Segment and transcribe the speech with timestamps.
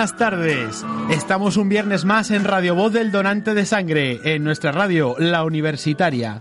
[0.00, 0.86] Buenas tardes.
[1.10, 5.44] Estamos un viernes más en Radio Voz del Donante de Sangre, en nuestra radio, La
[5.44, 6.40] Universitaria.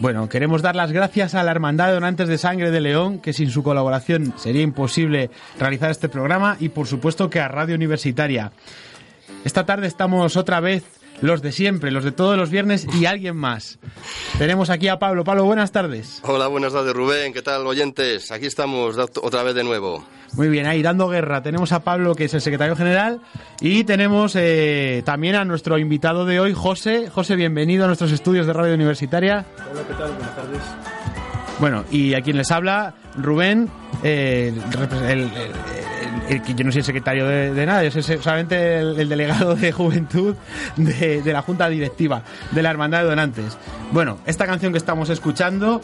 [0.00, 3.32] Bueno, queremos dar las gracias a la Hermandad de Donantes de Sangre de León, que
[3.32, 8.52] sin su colaboración sería imposible realizar este programa, y por supuesto que a Radio Universitaria.
[9.46, 10.84] Esta tarde estamos otra vez
[11.22, 13.78] los de siempre, los de todos los viernes y alguien más.
[14.36, 15.24] Tenemos aquí a Pablo.
[15.24, 16.20] Pablo, buenas tardes.
[16.22, 17.32] Hola, buenas tardes Rubén.
[17.32, 18.30] ¿Qué tal, oyentes?
[18.30, 20.04] Aquí estamos otra vez de nuevo.
[20.36, 21.42] Muy bien, ahí dando guerra.
[21.42, 23.20] Tenemos a Pablo, que es el secretario general,
[23.60, 27.08] y tenemos eh, también a nuestro invitado de hoy, José.
[27.08, 29.44] José, bienvenido a nuestros estudios de Radio Universitaria.
[29.70, 30.12] Hola, ¿qué tal?
[30.12, 30.62] Buenas tardes.
[31.60, 33.70] Bueno, y a quien les habla, Rubén,
[34.02, 34.52] eh,
[35.08, 35.30] el,
[36.28, 40.34] el, yo no soy el secretario de, nada, yo soy solamente el, delegado de juventud
[40.76, 43.56] de, de, la junta directiva de la Hermandad de Donantes.
[43.92, 45.80] Bueno, esta canción que estamos escuchando,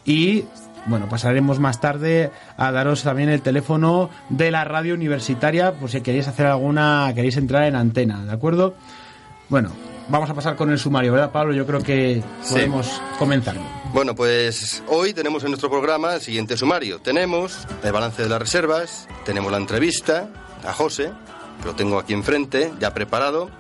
[0.05, 0.45] Y
[0.89, 6.01] bueno, pasaremos más tarde a daros también el teléfono de la radio universitaria, por si
[6.01, 8.75] queréis hacer alguna, queréis entrar en antena, ¿de acuerdo?
[9.49, 9.71] Bueno,
[10.09, 11.55] vamos a pasar con el sumario, ¿verdad, Pablo?
[11.55, 13.57] Yo creo que podemos comenzar.
[13.93, 17.01] Bueno, pues hoy tenemos en nuestro programa el siguiente sumario.
[17.01, 20.29] Tenemos el balance de las reservas, tenemos la entrevista
[20.67, 21.13] a José,
[21.61, 23.51] que lo tengo aquí enfrente, ya preparado.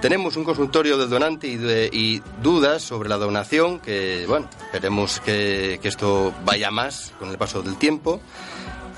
[0.00, 5.88] Tenemos un consultorio del donante y, dudas sobre la donación, que, bueno, esperemos que, que
[5.88, 8.20] esto vaya más con el paso del tiempo.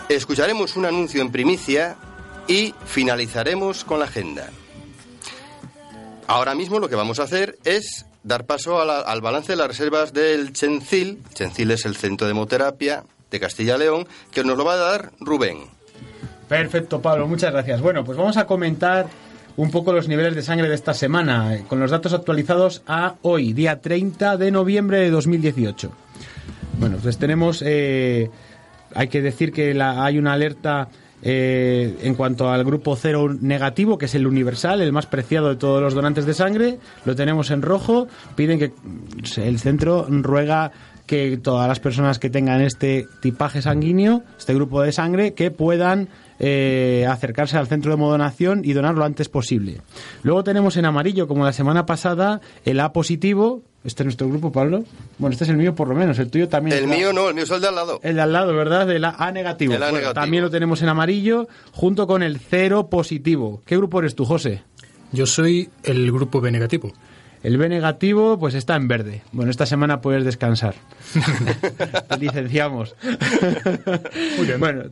[0.09, 1.97] Escucharemos un anuncio en primicia
[2.47, 4.51] y finalizaremos con la agenda.
[6.29, 10.13] Ahora mismo lo que vamos a hacer es dar paso al balance de las reservas
[10.13, 11.23] del Chencil.
[11.35, 15.13] Chencil es el centro de hemoterapia de Castilla León, que nos lo va a dar
[15.19, 15.59] Rubén.
[16.49, 17.81] Perfecto, Pablo, muchas gracias.
[17.81, 19.07] Bueno, pues vamos a comentar
[19.57, 23.17] un poco los niveles de sangre de esta semana, eh, con los datos actualizados a
[23.23, 25.93] hoy, día 30 de noviembre de 2018.
[26.79, 28.31] Bueno, pues tenemos, eh,
[28.95, 30.89] hay que decir que hay una alerta
[31.25, 35.57] eh, en cuanto al grupo cero negativo, que es el universal, el más preciado de
[35.57, 38.09] todos los donantes de sangre, lo tenemos en rojo.
[38.35, 38.73] Piden que
[39.37, 40.73] el centro ruega
[41.07, 46.09] que todas las personas que tengan este tipaje sanguíneo, este grupo de sangre, que puedan
[46.45, 49.81] eh, acercarse al centro de modonación y donar lo antes posible.
[50.25, 53.63] Luego tenemos en amarillo, como la semana pasada, el A positivo.
[53.85, 54.85] Este es nuestro grupo, Pablo.
[55.19, 56.77] Bueno, este es el mío por lo menos, el tuyo también.
[56.77, 58.01] El mío no, el mío es el de al lado.
[58.03, 58.91] El de al lado, ¿verdad?
[58.91, 59.75] El A negativo.
[60.15, 63.63] También lo tenemos en amarillo, junto con el cero positivo.
[63.65, 64.65] ¿Qué grupo eres tú, José?
[65.13, 66.93] Yo soy el grupo B negativo.
[67.43, 69.23] El B negativo, pues está en verde.
[69.33, 70.75] Bueno, esta semana puedes descansar.
[72.09, 72.95] Te licenciamos.
[74.59, 74.85] Bueno,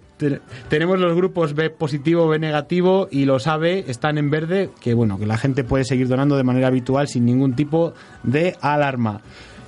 [0.69, 5.19] tenemos los grupos B positivo, B negativo y los AB están en verde, que bueno,
[5.19, 9.21] que la gente puede seguir donando de manera habitual sin ningún tipo de alarma.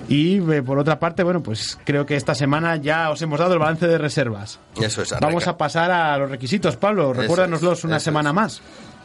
[0.07, 3.53] Y eh, por otra parte, bueno, pues creo que esta semana ya os hemos dado
[3.53, 4.59] el balance de reservas.
[4.81, 5.13] Eso es.
[5.21, 7.13] Vamos a pasar a los requisitos, Pablo.
[7.13, 8.61] Recuérdanoslos una semana más.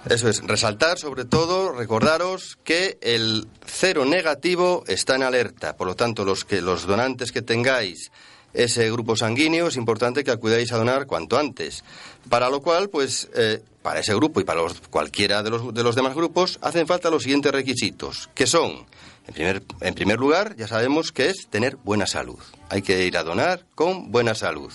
[0.09, 5.76] Eso es, resaltar sobre todo, recordaros que el cero negativo está en alerta.
[5.76, 8.10] Por lo tanto, los, que, los donantes que tengáis
[8.54, 11.84] ese grupo sanguíneo es importante que acudáis a donar cuanto antes.
[12.28, 15.82] Para lo cual, pues, eh, para ese grupo y para los, cualquiera de los, de
[15.82, 18.86] los demás grupos, hacen falta los siguientes requisitos, que son,
[19.26, 22.38] en primer, en primer lugar, ya sabemos que es tener buena salud.
[22.70, 24.72] Hay que ir a donar con buena salud.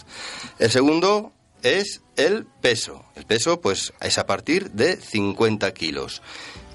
[0.60, 3.04] El segundo, es el peso.
[3.16, 6.22] El peso, pues, es a partir de 50 kilos.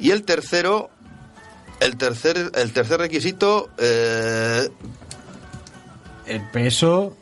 [0.01, 0.91] Y el tercero,
[1.81, 3.71] el tercer, el tercer requisito...
[3.79, 4.69] Eh,
[6.27, 7.17] el peso,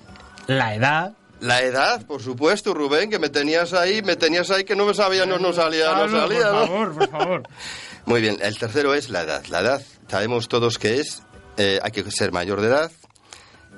[0.47, 1.13] la edad...
[1.39, 4.95] La edad, por supuesto, Rubén, que me tenías ahí, me tenías ahí que no me
[4.95, 6.51] sabía, no, no salía, no salía.
[6.51, 7.43] Por favor, por favor.
[8.07, 9.45] Muy bien, el tercero es la edad.
[9.51, 11.23] La edad, sabemos todos que es,
[11.59, 12.91] eh, hay que ser mayor de edad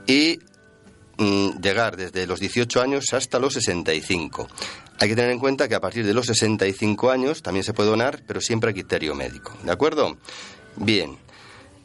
[0.06, 0.38] y
[1.18, 4.48] llegar desde los 18 años hasta los 65.
[5.00, 7.90] Hay que tener en cuenta que a partir de los 65 años también se puede
[7.90, 9.56] donar, pero siempre a criterio médico.
[9.62, 10.16] ¿De acuerdo?
[10.76, 11.18] Bien.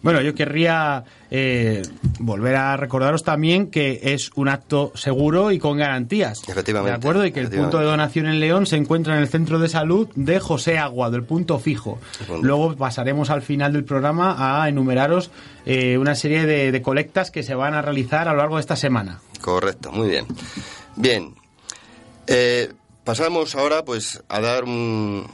[0.04, 1.82] Bueno, yo querría eh,
[2.20, 6.44] volver a recordaros también que es un acto seguro y con garantías.
[6.46, 6.92] Efectivamente.
[6.92, 7.26] ¿De acuerdo?
[7.26, 10.10] Y que el punto de donación en León se encuentra en el centro de salud
[10.16, 12.00] de José Aguado, el punto fijo.
[12.42, 15.32] Luego pasaremos al final del programa a enumeraros
[15.66, 18.76] eh, una serie de, colectas que se van a realizar a lo largo de esta
[18.76, 19.22] semana.
[19.40, 20.26] Correcto, muy bien.
[20.98, 21.34] Bien.
[22.28, 22.74] Eh,
[23.06, 25.26] pasamos ahora pues a dar un.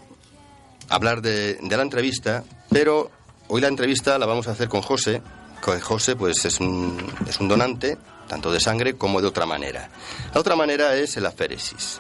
[0.90, 3.10] hablar de, de la entrevista, pero
[3.50, 5.22] hoy la entrevista la vamos a hacer con José.
[5.64, 6.98] Que José pues es un,
[7.42, 7.98] donante,
[8.28, 9.90] tanto de sangre como de otra manera.
[10.34, 12.00] La otra manera es el aféresis.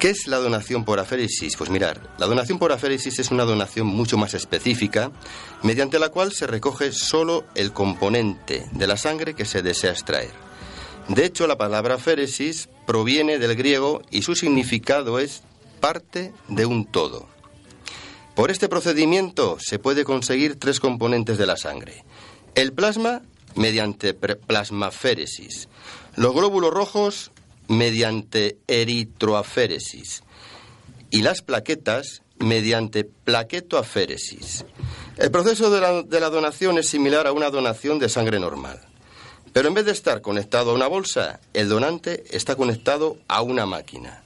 [0.00, 1.56] ¿Qué es la donación por aféresis?
[1.56, 5.12] Pues mirar, la donación por aféresis es una donación mucho más específica,
[5.62, 10.32] mediante la cual se recoge solo el componente de la sangre que se desea extraer.
[11.06, 15.42] De hecho, la palabra aféresis proviene del griego y su significado es
[15.80, 17.37] parte de un todo.
[18.38, 22.04] Por este procedimiento se puede conseguir tres componentes de la sangre.
[22.54, 23.22] El plasma
[23.56, 25.68] mediante plasmaféresis.
[26.14, 27.32] Los glóbulos rojos
[27.66, 30.22] mediante eritroaféresis.
[31.10, 34.64] Y las plaquetas mediante plaquetoaféresis.
[35.16, 38.80] El proceso de la, de la donación es similar a una donación de sangre normal.
[39.52, 43.66] Pero en vez de estar conectado a una bolsa, el donante está conectado a una
[43.66, 44.22] máquina.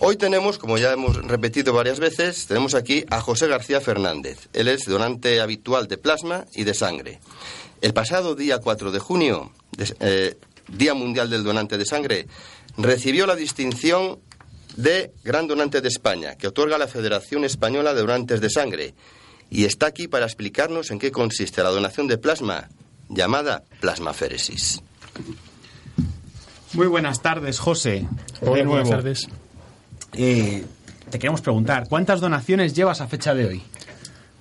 [0.00, 4.48] Hoy tenemos, como ya hemos repetido varias veces, tenemos aquí a José García Fernández.
[4.52, 7.20] Él es donante habitual de plasma y de sangre.
[7.80, 9.52] El pasado día 4 de junio,
[10.00, 10.36] eh,
[10.68, 12.26] Día Mundial del Donante de Sangre,
[12.76, 14.18] recibió la distinción
[14.76, 18.94] de Gran Donante de España, que otorga la Federación Española de Donantes de Sangre,
[19.50, 22.68] y está aquí para explicarnos en qué consiste la donación de plasma,
[23.08, 24.82] llamada plasmaféresis.
[26.72, 28.08] Muy buenas tardes, José.
[28.40, 28.70] Hola, de nuevo.
[28.70, 29.28] buenas tardes.
[30.16, 30.64] Eh,
[31.10, 33.62] te queremos preguntar, ¿cuántas donaciones llevas a fecha de hoy?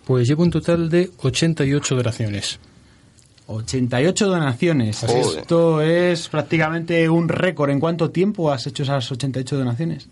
[0.06, 2.60] Pues llevo un total de 88 donaciones.
[3.48, 5.04] 88 donaciones.
[5.04, 5.12] Es.
[5.38, 7.70] Esto es prácticamente un récord.
[7.70, 10.08] ¿En cuánto tiempo has hecho esas 88 donaciones?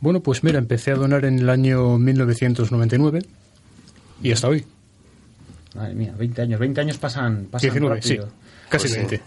[0.00, 3.24] Bueno, pues mira, empecé a donar en el año 1999
[4.22, 4.64] y hasta hoy.
[5.74, 6.60] Madre mía, 20 años.
[6.60, 8.16] 20 años pasan, pasan 19, sí.
[8.16, 8.32] rápido.
[8.68, 9.18] Casi Pues sí.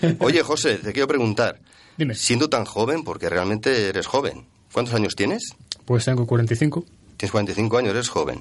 [0.00, 0.16] 20.
[0.24, 1.60] Oye, José, te quiero preguntar,
[1.96, 2.14] Dime.
[2.14, 4.44] siendo tan joven, porque realmente eres joven,
[4.74, 5.54] ¿cuántos años tienes?
[5.86, 6.84] Pues tengo 45.
[7.16, 8.40] Tienes 45 años, eres joven.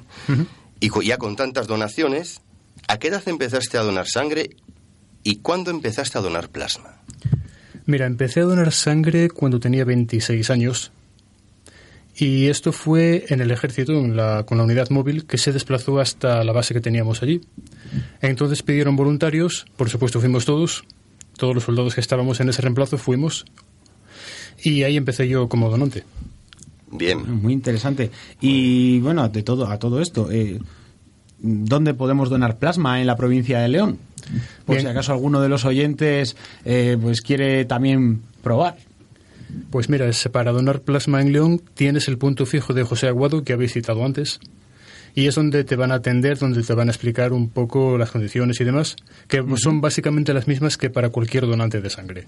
[0.82, 2.42] Y ya con tantas donaciones,
[2.90, 4.50] ¿a qué edad empezaste a donar sangre
[5.24, 6.98] y cuándo empezaste a donar plasma?
[7.86, 10.92] Mira, empecé a donar sangre cuando tenía 26 años.
[12.16, 16.00] Y esto fue en el ejército, en la- con la unidad móvil, que se desplazó
[16.00, 17.42] hasta la base que teníamos allí.
[18.22, 20.84] Entonces pidieron voluntarios, por supuesto fuimos todos,
[21.38, 23.46] todos los soldados que estábamos en ese reemplazo fuimos.
[24.62, 26.04] Y ahí empecé yo como donante.
[26.92, 27.42] Bien.
[27.42, 28.12] Muy interesante.
[28.42, 30.60] Y bueno, de todo, a todo esto, eh,
[31.40, 33.98] ¿dónde podemos donar plasma en la provincia de León?
[34.66, 34.86] Por Bien.
[34.88, 36.36] si acaso alguno de los oyentes
[36.66, 38.78] eh, pues quiere también probar.
[39.70, 43.44] Pues mira, es- para donar plasma en León tienes el punto fijo de José Aguado
[43.44, 44.40] que habéis citado antes.
[45.16, 48.10] Y es donde te van a atender, donde te van a explicar un poco las
[48.10, 48.96] condiciones y demás,
[49.28, 52.26] que son básicamente las mismas que para cualquier donante de sangre.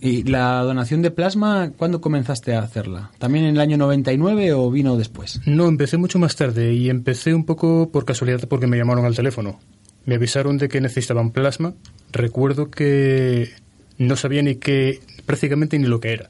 [0.00, 3.10] ¿Y la donación de plasma, cuándo comenzaste a hacerla?
[3.18, 5.40] ¿También en el año 99 o vino después?
[5.46, 9.14] No, empecé mucho más tarde y empecé un poco por casualidad porque me llamaron al
[9.14, 9.60] teléfono.
[10.06, 11.74] Me avisaron de que necesitaban plasma.
[12.10, 13.50] Recuerdo que
[13.98, 16.28] no sabía ni qué, prácticamente ni lo que era.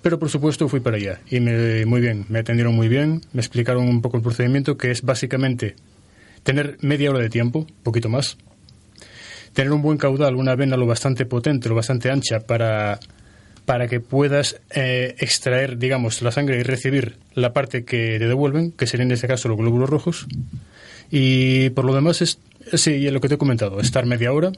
[0.00, 3.40] Pero por supuesto fui para allá y me, muy bien, me atendieron muy bien, me
[3.40, 5.74] explicaron un poco el procedimiento que es básicamente
[6.44, 8.38] tener media hora de tiempo, poquito más,
[9.52, 13.00] tener un buen caudal, una vena lo bastante potente, lo bastante ancha para,
[13.64, 18.72] para que puedas eh, extraer, digamos, la sangre y recibir la parte que te devuelven,
[18.72, 20.26] que serían en este caso los glóbulos rojos.
[21.10, 22.38] Y por lo demás es,
[22.74, 24.52] sí, lo que te he comentado, estar media hora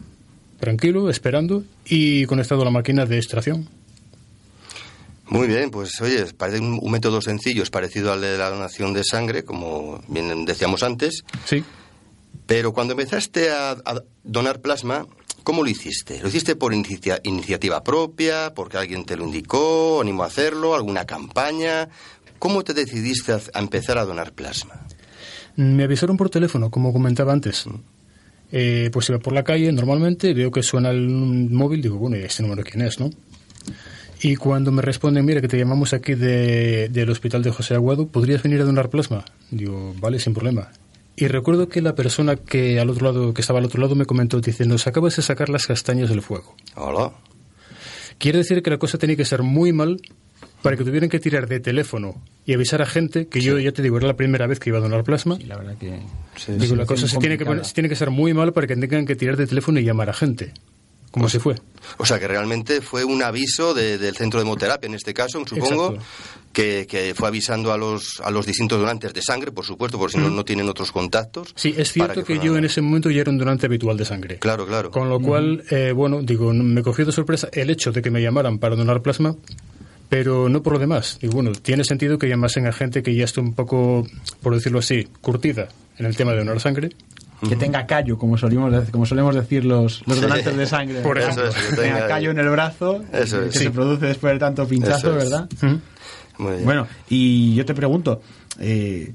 [0.58, 3.68] tranquilo, esperando y conectado a la máquina de extracción.
[5.26, 8.92] Muy bien, pues oye, parece un, un método sencillo, es parecido al de la donación
[8.92, 11.62] de sangre, como bien decíamos antes, Sí.
[12.50, 15.06] Pero cuando empezaste a, a donar plasma,
[15.44, 16.18] ¿cómo lo hiciste?
[16.20, 21.04] ¿Lo hiciste por inicia- iniciativa propia, porque alguien te lo indicó, animó a hacerlo, alguna
[21.04, 21.88] campaña?
[22.40, 24.74] ¿Cómo te decidiste a, a empezar a donar plasma?
[25.54, 27.66] Me avisaron por teléfono, como comentaba antes.
[28.50, 32.22] Eh, pues iba por la calle normalmente, veo que suena el móvil, digo, bueno, ¿y
[32.22, 33.10] este número quién es, no?
[34.22, 38.08] Y cuando me responden, mira, que te llamamos aquí de- del hospital de José Aguado,
[38.08, 39.24] ¿podrías venir a donar plasma?
[39.52, 40.72] Digo, vale, sin problema.
[41.20, 44.06] Y recuerdo que la persona que al otro lado, que estaba al otro lado, me
[44.06, 46.56] comentó, dice, nos acabas de sacar las castañas del fuego.
[46.76, 47.12] Hola.
[48.18, 50.00] Quiere decir que la cosa tenía que ser muy mal
[50.62, 53.82] para que tuvieran que tirar de teléfono y avisar a gente, que yo ya te
[53.82, 55.36] digo, era la primera vez que iba a donar plasma.
[55.40, 56.00] Y la verdad que...
[56.36, 56.76] Sí, Digo, sí.
[56.76, 59.14] la cosa se tiene, que, se tiene que ser muy mal para que tengan que
[59.16, 60.52] tirar de teléfono y llamar a gente.
[61.10, 61.56] Como se fue.
[61.98, 65.42] O sea, que realmente fue un aviso de- del centro de hemoterapia, en este caso,
[65.46, 66.02] supongo, Exacto.
[66.52, 70.14] Que, que fue avisando a los, a los distintos donantes de sangre, por supuesto, porque
[70.16, 71.52] si no, no tienen otros contactos.
[71.54, 74.04] Sí, es cierto que, fueran- yo en ese momento ya era un donante habitual de
[74.04, 74.38] sangre.
[74.38, 74.90] Claro, claro.
[74.90, 78.20] Con lo cual, eh, bueno, digo, me cogió de sorpresa el hecho de que me
[78.20, 79.36] llamaran para donar plasma,
[80.08, 81.18] pero no por lo demás.
[81.20, 84.06] Digo, bueno, tiene sentido que llamasen a gente que ya esté un poco,
[84.42, 86.90] por decirlo así, curtida en el tema de donar sangre
[87.48, 90.22] que tenga callo, como solemos, como solemos decir los, los Sí.
[90.22, 91.00] donantes de sangre.
[91.00, 91.48] Por Eso ejemplo.
[91.48, 94.96] es, que tenga callo en el brazo, Eso que se produce después de tanto pinchazo,
[94.98, 95.24] Eso es.
[95.30, 95.48] ¿verdad?
[95.62, 95.80] Bien.
[96.64, 98.20] Bueno, y yo te pregunto,
[98.58, 99.12] eh,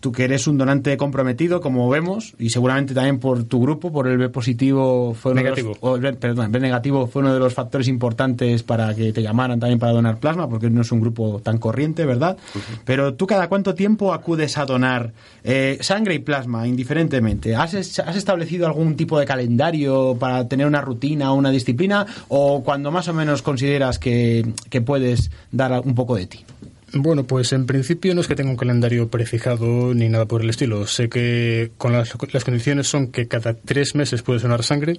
[0.00, 4.06] tú que eres un donante comprometido, como vemos, y seguramente también por tu grupo, por
[4.08, 5.68] el B positivo fue uno de Negativo.
[5.70, 8.94] los, o el B- perdón, el B negativo fue uno de los factores importantes para
[8.94, 12.36] que te llamaran también para donar plasma, porque no es un grupo tan corriente, ¿verdad?
[12.84, 15.12] Pero tú cada cuánto tiempo acudes a donar
[15.44, 17.56] eh, sangre y plasma, indiferentemente.
[17.56, 22.06] ¿Has, es- ¿Has establecido algún tipo de calendario para tener una rutina o una disciplina?
[22.28, 26.44] ¿O cuando más o menos consideras que, que puedes dar un poco de ti?
[26.94, 30.50] Bueno, pues en principio no es que tenga un calendario prefijado ni nada por el
[30.50, 30.86] estilo.
[30.86, 34.98] Sé que con las, las condiciones son que cada tres meses puedes donar sangre,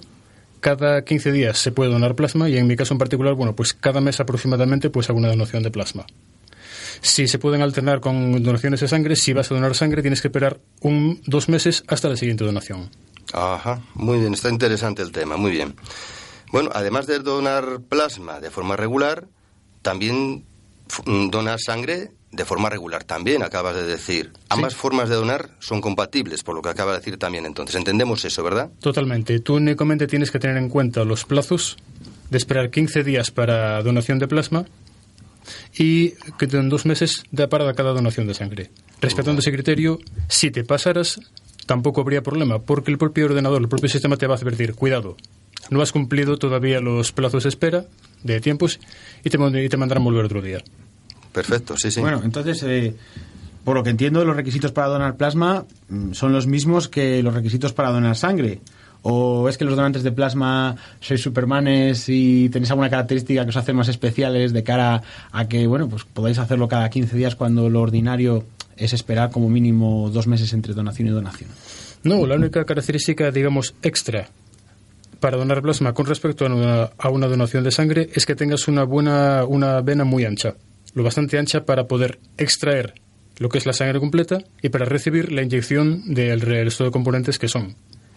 [0.64, 3.74] cada 15 días se puede donar plasma y en mi caso en particular, bueno, pues
[3.74, 6.06] cada mes aproximadamente pues hago una donación de plasma.
[7.00, 10.28] Si se pueden alternar con donaciones de sangre, si vas a donar sangre tienes que
[10.28, 12.90] esperar un, dos meses hasta la siguiente donación.
[13.32, 15.76] Ajá, muy bien, está interesante el tema, muy bien.
[16.50, 19.28] Bueno, además de donar plasma de forma regular,
[19.82, 20.44] también
[21.06, 24.32] donar sangre de forma regular también, acabas de decir.
[24.48, 27.46] Ambas formas de donar son compatibles, por lo que acaba de decir también.
[27.46, 28.70] Entonces, entendemos eso, ¿verdad?
[28.80, 29.38] Totalmente.
[29.40, 31.76] Tú únicamente tienes que tener en cuenta los plazos
[32.30, 34.66] de esperar 15 días para donación de plasma
[35.76, 38.70] y que te dos meses de para cada donación de sangre.
[39.00, 39.98] Respetando ese criterio,
[40.28, 41.20] si te pasaras,
[41.66, 45.16] tampoco habría problema, porque el propio ordenador, el propio sistema te va a advertir, cuidado,
[45.70, 47.86] no has cumplido todavía los plazos de espera
[48.24, 48.80] de tiempos
[49.22, 50.58] y te, mand- y te mandarán volver otro día.
[51.32, 52.00] Perfecto, sí, sí.
[52.00, 52.94] Bueno, entonces, eh,
[53.64, 57.32] por lo que entiendo, los requisitos para donar plasma mm, son los mismos que los
[57.34, 58.60] requisitos para donar sangre.
[59.06, 63.56] ¿O es que los donantes de plasma sois supermanes y tenéis alguna característica que os
[63.56, 67.68] hace más especiales de cara a que, bueno, pues podáis hacerlo cada 15 días cuando
[67.68, 68.46] lo ordinario
[68.78, 71.50] es esperar como mínimo dos meses entre donación y donación?
[72.02, 74.28] No, la única característica, digamos, extra
[75.20, 78.68] para donar plasma con respecto a una, a una donación de sangre es que tengas
[78.68, 80.54] una buena una vena muy ancha,
[80.94, 82.94] lo bastante ancha para poder extraer
[83.38, 87.38] lo que es la sangre completa y para recibir la inyección del resto de componentes
[87.38, 87.74] que son.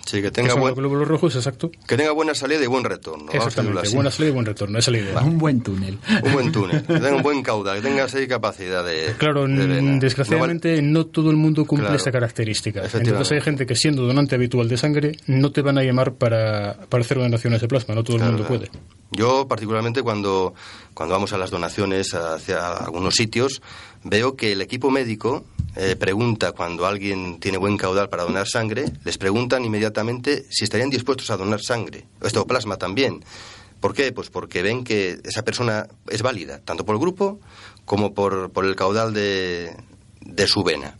[0.07, 1.69] Sí, que tenga, buen- los glóbulos rojos, exacto.
[1.87, 3.31] que tenga buena salida y buen retorno.
[3.31, 3.89] Exactamente.
[3.93, 5.21] Buena salida y buen retorno, esa es la idea.
[5.21, 5.97] Un buen túnel.
[6.23, 9.13] Un buen túnel, que tenga un buen caudal, que tenga así capacidad de.
[9.17, 9.81] Claro, de vena.
[9.81, 11.97] mm, desgraciadamente no todo el mundo cumple Claro.
[11.97, 12.83] esta característica.
[12.93, 16.77] Entonces hay gente que siendo donante habitual de sangre no te van a llamar para,
[16.89, 18.59] para hacer donaciones de plasma, no todo el mundo claro.
[18.65, 18.71] puede.
[19.11, 20.53] Yo, particularmente, cuando,
[20.93, 23.61] cuando vamos a las donaciones hacia algunos sitios,
[24.03, 25.45] veo que el equipo médico
[25.75, 30.89] eh, pregunta cuando alguien tiene buen caudal para donar sangre, les preguntan inmediatamente si estarían
[30.89, 33.23] dispuestos a donar sangre, esto plasma también.
[33.79, 34.11] ¿Por qué?
[34.11, 37.39] Pues porque ven que esa persona es válida, tanto por el grupo
[37.85, 39.75] como por, por el caudal de,
[40.21, 40.97] de su vena.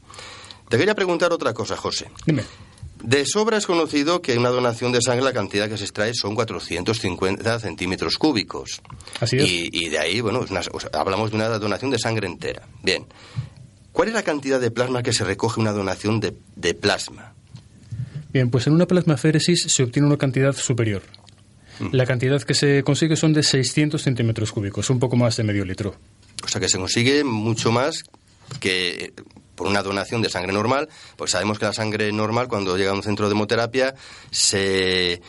[0.70, 2.10] Te quería preguntar otra cosa, José.
[2.26, 2.44] Dime.
[3.04, 6.36] De sobra es conocido que una donación de sangre la cantidad que se extrae son
[6.36, 8.82] 450 centímetros cúbicos.
[9.20, 9.44] Así es.
[9.50, 12.27] Y, y de ahí, bueno, es una- o sea, hablamos de una donación de sangre
[12.27, 12.68] entera.
[12.84, 13.06] Bien.
[13.92, 17.34] ¿Cuál es la cantidad de plasma que se recoge una donación de, de plasma?
[18.34, 21.01] Bien, pues en una plasmaféresis se obtiene una cantidad superior.
[21.80, 21.89] Mm.
[21.94, 25.63] La cantidad que se consigue son de 600 centímetros cúbicos, un poco más de medio
[25.66, 25.96] litro.
[26.44, 28.04] O sea que se consigue mucho más
[28.60, 29.13] que
[29.58, 30.88] por una donación de sangre normal,
[31.18, 33.96] pues sabemos que la sangre normal cuando llega a un centro de hemoterapia
[34.32, 35.22] se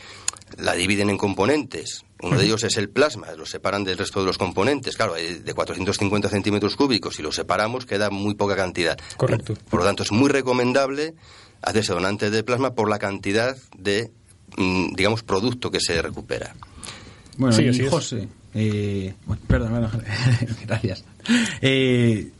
[0.57, 2.05] la dividen en componentes.
[2.21, 4.95] Uno de ellos es el plasma, lo separan del resto de los componentes.
[4.95, 8.97] Claro, hay de 450 centímetros cúbicos, si lo separamos queda muy poca cantidad.
[9.17, 9.55] Correcto.
[9.69, 11.15] Por lo tanto, es muy recomendable
[11.61, 14.11] hacerse donante de plasma por la cantidad de,
[14.57, 16.55] mm, digamos, producto que se recupera.
[17.37, 17.87] Bueno, Sí, y.
[17.87, 19.91] José, eh, bueno, perdón, bueno,
[20.67, 21.05] gracias.
[21.61, 22.31] Eh,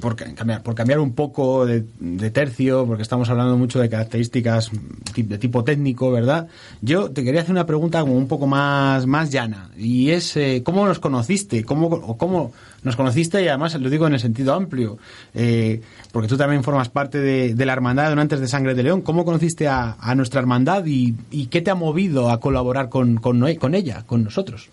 [0.00, 1.84] por ca- cambiar, por cambiar un poco de,
[2.30, 4.70] tercio, porque estamos hablando mucho de características
[5.12, 6.48] ti- de tipo técnico, ¿verdad?
[6.80, 10.62] Yo te quería hacer una pregunta como un poco más, más llana, y es eh,
[10.64, 11.64] ¿cómo nos conociste?
[11.64, 13.42] ¿Cómo, o ¿Cómo nos conociste?
[13.42, 14.98] Y además lo digo en el sentido amplio,
[15.34, 15.80] eh,
[16.10, 19.02] porque tú también formas parte de, la Hermandad de Donantes de Sangre de León.
[19.02, 21.14] ¿Cómo conociste a, nuestra hermandad y,
[21.50, 24.68] qué te ha movido a colaborar con, con ella, con nosotros?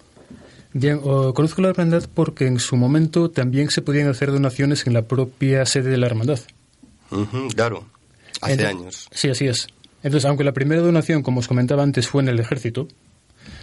[0.71, 5.01] Bien, conozco la hermandad porque en su momento también se podían hacer donaciones en la
[5.01, 6.39] propia sede de la hermandad.
[7.11, 7.85] Ujú, claro,
[8.41, 9.07] hace años.
[9.11, 9.67] Sí, así es.
[10.03, 12.87] Entonces, aunque la primera donación, como os comentaba antes, fue en el ejército,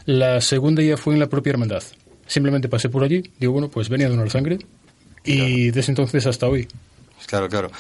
[0.05, 1.83] la segunda ya fue en la propia hermandad.
[2.27, 4.59] Simplemente pasé por allí, digo, bueno, pues venía a donar sangre
[5.25, 6.67] y desde entonces hasta hoy.
[7.27, 7.71] Claro, claro.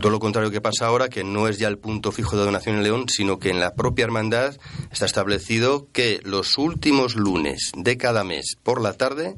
[0.00, 2.76] Todo lo contrario que pasa ahora, que no es ya el punto fijo de donación
[2.76, 4.56] en León, sino que en la propia hermandad
[4.92, 9.36] está establecido que los últimos lunes de cada mes por la tarde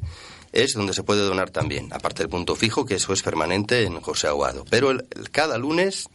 [0.52, 4.00] es donde se puede donar también, aparte del punto fijo, que eso es permanente en
[4.00, 4.64] José Aguado.
[4.68, 6.08] Pero el- el- cada lunes,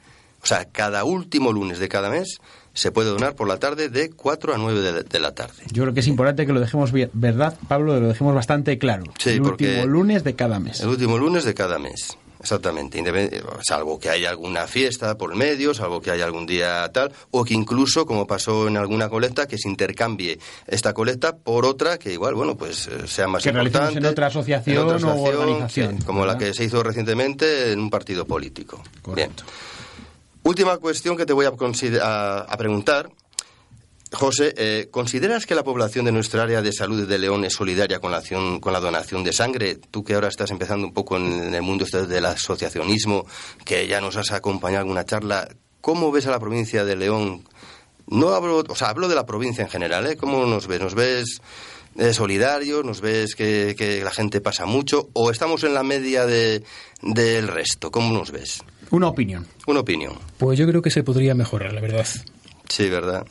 [0.43, 2.39] o sea, cada último lunes de cada mes
[2.73, 5.63] se puede donar por la tarde de 4 a 9 de, de la tarde.
[5.71, 7.97] Yo creo que es importante que lo dejemos, bien- ¿verdad, Pablo?
[7.99, 9.05] Lo dejemos bastante claro.
[9.17, 10.81] Sí, el porque- último lunes de cada mes.
[10.81, 12.17] El último lunes de cada mes.
[12.45, 17.11] Exactamente, Independ- salvo que haya alguna fiesta por medio, salvo que haya algún día tal,
[17.31, 20.37] o que incluso, como pasó en alguna colecta, que se intercambie
[20.67, 23.97] esta colecta por otra que igual, bueno, pues eh, sea más Que importante.
[23.97, 27.71] en otra asociación en otra o asociación, organización, sí, como la que se hizo recientemente
[27.71, 28.83] en un partido político.
[29.01, 29.43] Correcto.
[29.43, 29.55] Bien.
[30.43, 33.09] Última cuestión que te voy a- a preguntar.
[34.15, 37.99] José, eh, ¿consideras que la población de nuestra área de salud de León es solidaria
[37.99, 39.75] con la, acción, con la donación de sangre?
[39.75, 43.27] Tú que ahora estás empezando un poco en, el mundo este del asociacionismo,
[43.63, 45.47] que ya nos has acompañado en alguna charla,
[45.81, 47.43] ¿cómo ves a la provincia de León?
[48.07, 50.15] No hablo, o sea, hablo de la provincia en general, ¿eh?
[50.15, 50.79] ¿Cómo nos ves?
[50.79, 51.41] ¿Nos ves
[51.97, 52.85] eh, solidarios?
[52.85, 55.09] ¿Nos ves que, que la gente pasa mucho?
[55.13, 56.63] ¿O estamos en la media de,
[57.01, 57.91] del resto?
[57.91, 58.63] ¿Cómo nos ves?
[58.91, 59.45] Una opinión.
[59.67, 60.13] Una opinión.
[60.37, 62.05] Pues yo creo que se podría mejorar, la verdad.
[62.69, 63.25] Sí, ¿verdad?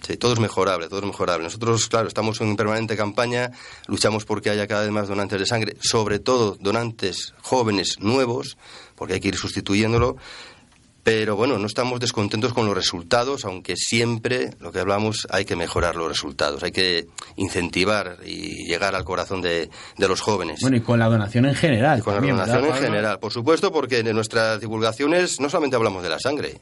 [0.00, 1.44] Sí, todo es mejorable, todo es mejorable.
[1.44, 3.50] Nosotros, claro, estamos en permanente campaña,
[3.86, 8.56] luchamos porque haya cada vez más donantes de sangre, sobre todo donantes jóvenes nuevos,
[8.94, 10.16] porque hay que ir sustituyéndolo.
[11.04, 15.56] Pero bueno, no estamos descontentos con los resultados, aunque siempre, lo que hablamos, hay que
[15.56, 20.60] mejorar los resultados, hay que incentivar y llegar al corazón de, de los jóvenes.
[20.60, 22.00] Bueno, y con la donación en general.
[22.00, 25.48] Y con también, la donación ¿verdad, en general, por supuesto, porque en nuestras divulgaciones no
[25.48, 26.60] solamente hablamos de la sangre,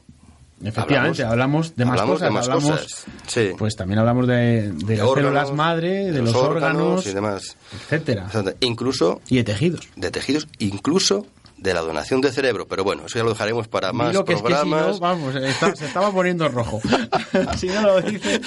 [0.63, 2.27] Efectivamente, hablamos, de más hablamos cosas.
[2.27, 3.05] de más hablamos, cosas.
[3.27, 3.51] Sí.
[3.57, 7.55] Pues también hablamos de, de las células madre, de, los, órganos, y demás.
[7.73, 8.27] etcétera.
[8.61, 9.87] Incluso Y de tejidos.
[9.95, 12.67] de tejidos, incluso de la donación de cerebro.
[12.67, 14.87] Pero bueno, eso ya lo dejaremos para más que es que si programas.
[14.95, 16.79] no, vamos, está- se estaba poniendo rojo.
[17.57, 18.39] si no lo dice.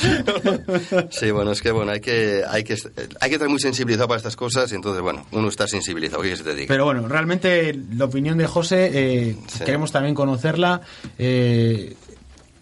[1.11, 2.77] Sí, bueno, es que bueno, hay que, hay que,
[3.21, 6.31] hay que estar muy sensibilizado para estas cosas y entonces, bueno, uno está sensibilizado, ¿qué
[6.35, 6.67] que te diga?
[6.69, 9.65] Pero bueno, realmente la opinión de José, eh, Sí.
[9.65, 10.81] queremos también conocerla.
[11.19, 11.97] eh,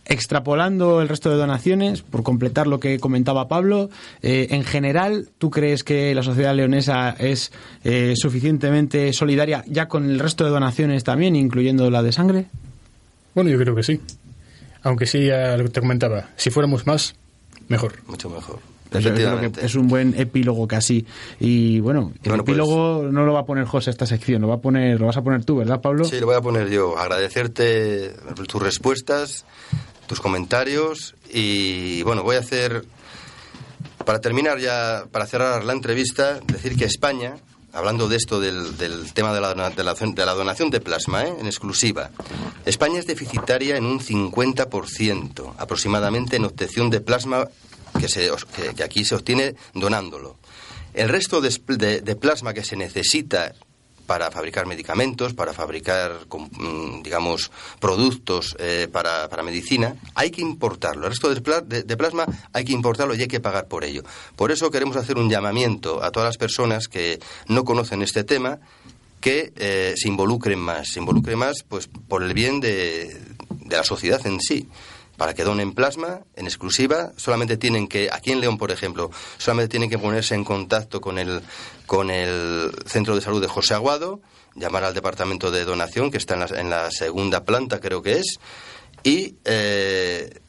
[0.08, 3.90] extrapolando el resto de donaciones, por completar lo que comentaba Pablo,
[4.22, 7.52] eh, en general, ¿tú crees que la sociedad leonesa es
[7.84, 12.46] eh, suficientemente solidaria ya con el resto de donaciones también, incluyendo la de sangre?
[13.34, 14.00] Bueno, yo creo que sí.
[14.82, 17.14] Aunque sí, ya lo que te comentaba, si fuéramos más,
[17.68, 17.94] mejor.
[18.06, 18.58] Mucho mejor.
[18.90, 19.66] Pues Efectivamente.
[19.66, 21.04] es un buen epílogo casi.
[21.38, 24.48] Y bueno, el Bueno, pues- epílogo no lo va a poner José esta sección, lo
[24.48, 26.06] va a poner, lo vas a poner tú, ¿verdad, Pablo?
[26.06, 26.96] Sí, lo voy a poner yo.
[26.96, 28.14] Agradecerte
[28.46, 29.44] tus respuestas,
[30.08, 32.84] tus comentarios y bueno, voy a hacer,
[34.04, 37.36] para terminar ya, para cerrar la entrevista, decir que España,
[37.72, 38.76] hablando de esto del,
[39.12, 41.34] tema de la, de, la, de la donación de plasma, ¿eh?
[41.38, 42.10] en exclusiva,
[42.64, 47.46] España es deficitaria en un 50% aproximadamente en obtención de plasma
[48.00, 50.36] que, se, que- que aquí se obtiene donándolo.
[50.94, 53.54] El resto de- de plasma que se necesita
[54.08, 61.04] para fabricar medicamentos, para fabricar, mm, digamos, productos eh, para, para medicina, hay que importarlo.
[61.04, 63.84] El resto de, pla- de- de plasma hay que importarlo y hay que pagar por
[63.84, 64.02] ello.
[64.34, 68.58] Por eso queremos hacer un llamamiento a todas las personas que no conocen este tema
[69.20, 73.20] que eh, se involucren más, se involucren más pues por el bien de
[73.68, 74.66] la sociedad en sí
[75.18, 77.12] para que donen plasma en exclusiva.
[77.18, 81.18] Solamente tienen que, aquí en León, por ejemplo, solamente tienen que ponerse en contacto con
[81.18, 81.42] el,
[81.86, 84.20] con el Centro de Salud de José Aguado,
[84.54, 88.12] llamar al departamento de donación, que está en la, en la segunda planta, creo que
[88.18, 88.38] es,
[89.02, 90.40] y eh,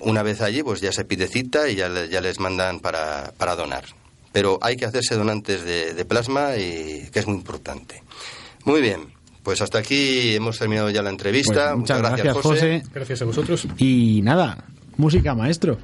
[0.00, 3.32] una vez allí, pues ya se pide cita y ya, le- ya les mandan para,
[3.38, 3.84] para donar.
[4.32, 8.02] Pero hay que hacerse donantes de, de plasma y que es muy importante.
[8.64, 9.12] Muy bien.
[9.42, 11.68] Pues hasta aquí hemos terminado ya la entrevista.
[11.68, 12.82] Pues muchas gracias, José.
[12.92, 13.66] Gracias a vosotros.
[13.78, 14.64] Y nada,
[14.96, 15.78] música, maestro.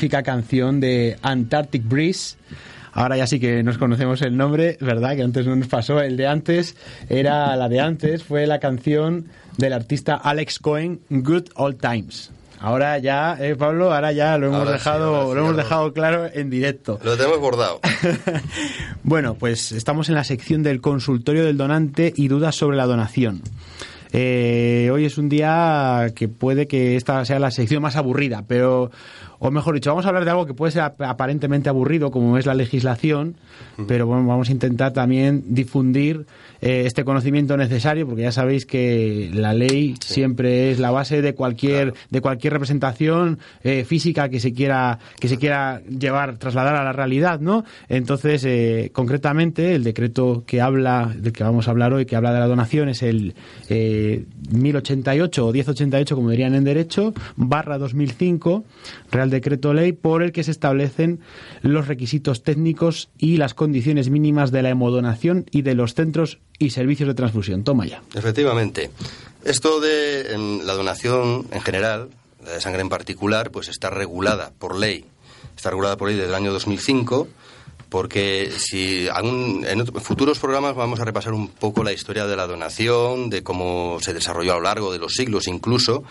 [0.00, 2.38] Magnífica canción de Antarctic Breeze.
[2.94, 5.14] Ahora ya sí que nos conocemos el nombre, ¿verdad?
[5.14, 6.00] Que antes no nos pasó.
[6.00, 6.74] El de antes
[7.10, 9.26] era la de antes, fue la canción
[9.58, 12.30] del artista Alex Cohen, Good Old Times.
[12.60, 16.98] Ahora ya, eh, Pablo, ahora ya lo hemos dejado, lo hemos dejado claro en directo.
[17.04, 17.80] Lo tenemos bordado.
[19.02, 23.42] bueno, pues estamos en la sección del consultorio del donante y dudas sobre la donación.
[24.12, 28.90] Eh, hoy es un día que puede que esta sea la sección más aburrida, pero
[29.42, 32.44] o mejor dicho, vamos a hablar de algo que puede ser aparentemente aburrido, como es
[32.44, 33.36] la legislación,
[33.88, 36.26] pero bueno, vamos a intentar también difundir
[36.60, 41.34] eh, este conocimiento necesario, porque ya sabéis que la ley siempre es la base de
[41.34, 46.84] cualquier de cualquier representación eh, física que se quiera que se quiera llevar trasladar a
[46.84, 47.64] la realidad, ¿no?
[47.88, 52.34] Entonces, eh, concretamente, el decreto que habla del que vamos a hablar hoy, que habla
[52.34, 53.34] de la donación, es el
[53.70, 58.64] 1088 o 1088, como dirían en derecho, barra 2005,
[59.10, 61.20] Real Decreto Ley por el que se establecen
[61.62, 66.70] los requisitos técnicos y las condiciones mínimas de la hemodonación y de los centros y
[66.70, 67.64] servicios de transfusión.
[67.64, 68.02] Toma ya.
[68.14, 68.90] Efectivamente.
[69.44, 72.10] Esto de la donación en general,
[72.44, 75.04] la de sangre en particular, pues está regulada por ley.
[75.56, 77.28] Está regulada por ley desde el año 2005
[77.90, 83.30] porque si en futuros programas vamos a repasar un poco la historia de la donación,
[83.30, 86.04] de cómo se desarrolló a lo largo de los siglos incluso,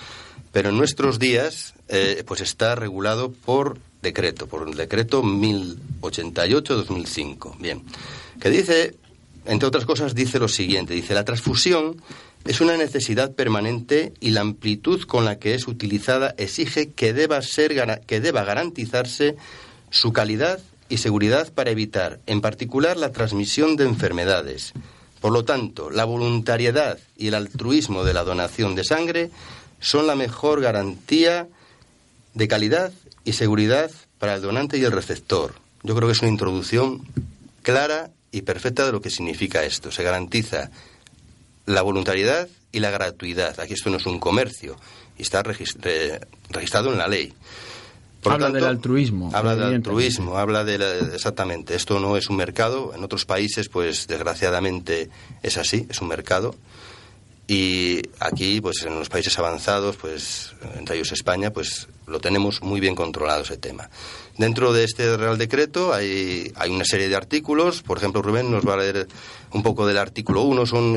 [0.52, 7.58] pero en nuestros días eh, pues está regulado por decreto, por el decreto 1088-2005.
[7.60, 7.82] Bien,
[8.42, 8.98] que dice,
[9.46, 12.02] entre otras cosas, dice lo siguiente, dice, la transfusión
[12.46, 17.42] es una necesidad permanente y la amplitud con la que es utilizada exige que deba,
[17.42, 19.38] ser, que deba garantizarse
[19.92, 24.73] su calidad y seguridad para evitar, en particular, la transmisión de enfermedades.
[25.21, 29.32] Por lo tanto, la voluntariedad y el altruismo de la donación de sangre
[29.80, 31.47] son la mejor garantía
[32.34, 32.91] de calidad
[33.23, 35.56] y seguridad para el donante y el receptor.
[35.84, 37.06] Yo creo que es una introducción
[37.62, 39.91] clara y perfecta de lo que significa esto.
[39.91, 40.71] Se garantiza
[41.65, 43.60] la voluntariedad y la gratuidad.
[43.60, 44.78] Aquí esto no es un comercio
[45.17, 47.34] y está registrado en la ley.
[48.26, 49.32] Habla del altruismo.
[49.34, 50.76] Habla del altruismo, habla de
[51.14, 51.76] exactamente.
[51.76, 52.94] Esto no es un mercado.
[52.96, 55.10] En otros países, pues desgraciadamente
[55.42, 56.56] es así, es un mercado.
[57.48, 62.80] Y aquí, pues en los países avanzados, pues entre ellos España, pues lo tenemos muy
[62.80, 63.89] bien controlado ese tema.
[64.38, 67.82] Dentro de este Real Decreto hay, hay una serie de artículos.
[67.82, 69.08] Por ejemplo, Rubén nos va a leer
[69.52, 70.65] un poco del artículo 1.
[70.65, 70.95] Son,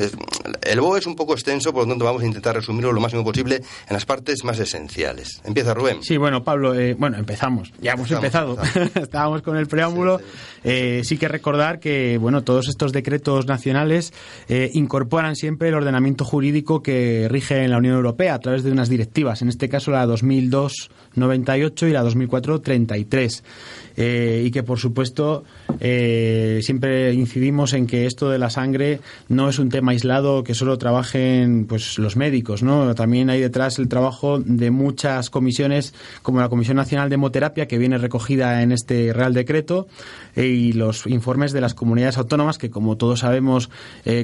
[0.62, 3.24] el BOE es un poco extenso, por lo tanto vamos a intentar resumirlo lo máximo
[3.24, 5.40] posible en las partes más esenciales.
[5.44, 6.04] Empieza Rubén.
[6.04, 7.72] Sí, bueno, Pablo, eh, bueno, empezamos.
[7.80, 8.56] Ya hemos empezado.
[8.94, 10.18] Estábamos con el preámbulo.
[10.18, 10.24] Sí,
[10.64, 14.12] eh, sí, que recordar que, bueno, todos estos decretos nacionales
[14.48, 18.70] eh, incorporan siempre el ordenamiento jurídico que rige en la Unión Europea a través de
[18.70, 19.42] unas directivas.
[19.42, 20.06] En este caso, la
[21.16, 23.42] 2002-98 y la 2004-33.
[23.96, 25.44] Eh, y que por supuesto
[25.80, 30.54] eh, siempre incidimos en que esto de la sangre no es un tema aislado que
[30.54, 36.40] solo trabajen pues los médicos no también hay detrás el trabajo de muchas comisiones como
[36.40, 39.86] la Comisión Nacional de Hemoterapia que viene recogida en este Real Decreto
[40.36, 43.70] eh, y los informes de las comunidades autónomas que como todos sabemos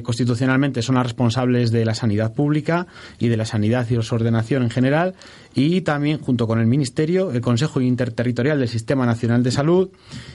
[0.03, 2.87] constitucionalmente son las responsables de la sanidad pública
[3.19, 5.15] y de la sanidad y su ordenación en general
[5.55, 9.89] y también junto con el Ministerio el Consejo Interterritorial del Sistema Nacional de Salud,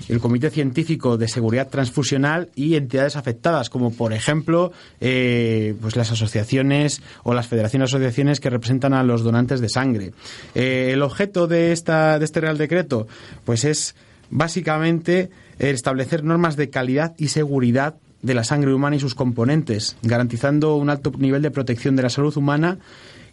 [0.09, 6.11] el Comité Científico de Seguridad Transfusional y entidades afectadas, como por ejemplo eh, pues las
[6.11, 10.13] asociaciones o las federaciones de asociaciones que representan a los donantes de sangre.
[10.55, 13.07] Eh, el objeto de, esta, de este Real Decreto
[13.45, 13.95] pues es
[14.31, 20.77] básicamente establecer normas de calidad y seguridad de la sangre humana y sus componentes, garantizando
[20.77, 22.79] un alto nivel de protección de la salud humana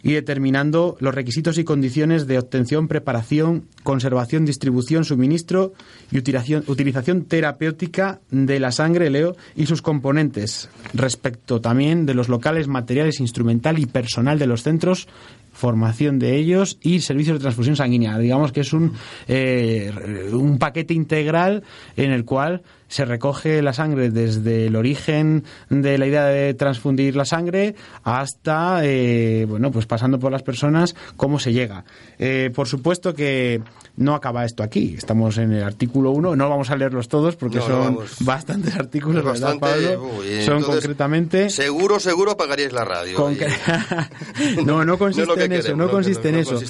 [0.02, 5.72] y determinando los requisitos y condiciones de obtención, preparación, conservación, distribución, suministro
[6.10, 12.28] y utilización, utilización terapéutica de la sangre, Leo, y sus componentes, respecto también de los
[12.28, 15.08] locales, materiales, instrumental y personal de los centros
[15.52, 18.18] formación de ellos y servicios de transfusión sanguínea.
[18.18, 18.94] Digamos que es un,
[19.28, 21.62] eh, un paquete integral
[21.96, 22.62] en el cual
[22.92, 27.74] se recoge la sangre desde el origen de la idea de transfundir la sangre
[28.04, 31.86] hasta, eh, bueno, pues pasando por las personas, cómo se llega.
[32.18, 33.62] Eh, por supuesto que
[33.96, 34.94] no acaba esto aquí.
[34.94, 36.36] Estamos en el artículo 1.
[36.36, 40.10] No vamos a leerlos todos porque son bastantes artículos, ¿verdad, Pablo?
[40.44, 41.48] son concretamente...
[41.48, 43.16] Seguro, seguro apagaríais la radio.
[44.66, 45.74] no, no consiste en eso.
[45.74, 46.60] No, consiste en eso.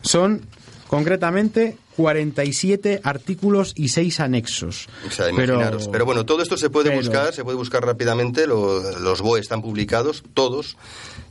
[0.00, 0.40] Son
[0.88, 4.88] concretamente 47 artículos y 6 anexos.
[5.36, 5.60] pero,
[5.92, 10.24] pero, bueno, todo esto se puede buscar, se puede buscar rápidamente, los BOE están publicados,
[10.34, 10.76] todos,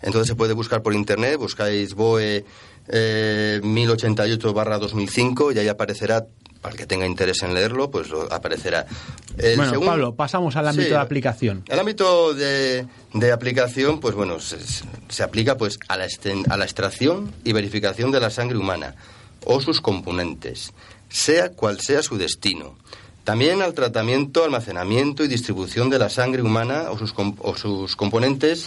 [0.02, 2.46] entonces se puede buscar por internet, buscáis BOE
[2.90, 6.26] eh, 1088-2005 y ahí aparecerá,
[6.62, 8.86] para el que tenga interés en leerlo, pues lo aparecerá.
[9.38, 11.64] El bueno, segundo- Pablo, pasamos al ámbito Sí, de aplicación.
[11.68, 14.58] El ámbito de, de aplicación, pues bueno, se,
[15.10, 18.96] se aplica pues a la, esten- a la extracción y verificación de la sangre humana
[19.46, 20.74] o sus componentes,
[21.10, 22.76] sea cual sea su destino.
[23.24, 28.66] También al tratamiento, almacenamiento y distribución de la sangre humana o sus, o sus componentes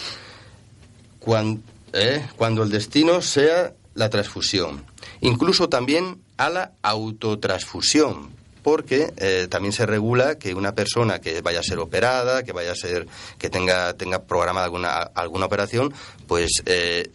[1.19, 4.85] cuan- eh, cuando el destino sea la transfusión.
[5.21, 8.29] Incluso también a la autotransfusión,
[8.63, 12.71] porque eh, también se regula que una persona que vaya a ser operada, que vaya
[12.71, 13.07] a ser,
[13.39, 15.93] que tenga, tenga programada alguna, alguna operación,
[16.27, 17.09] pues eh,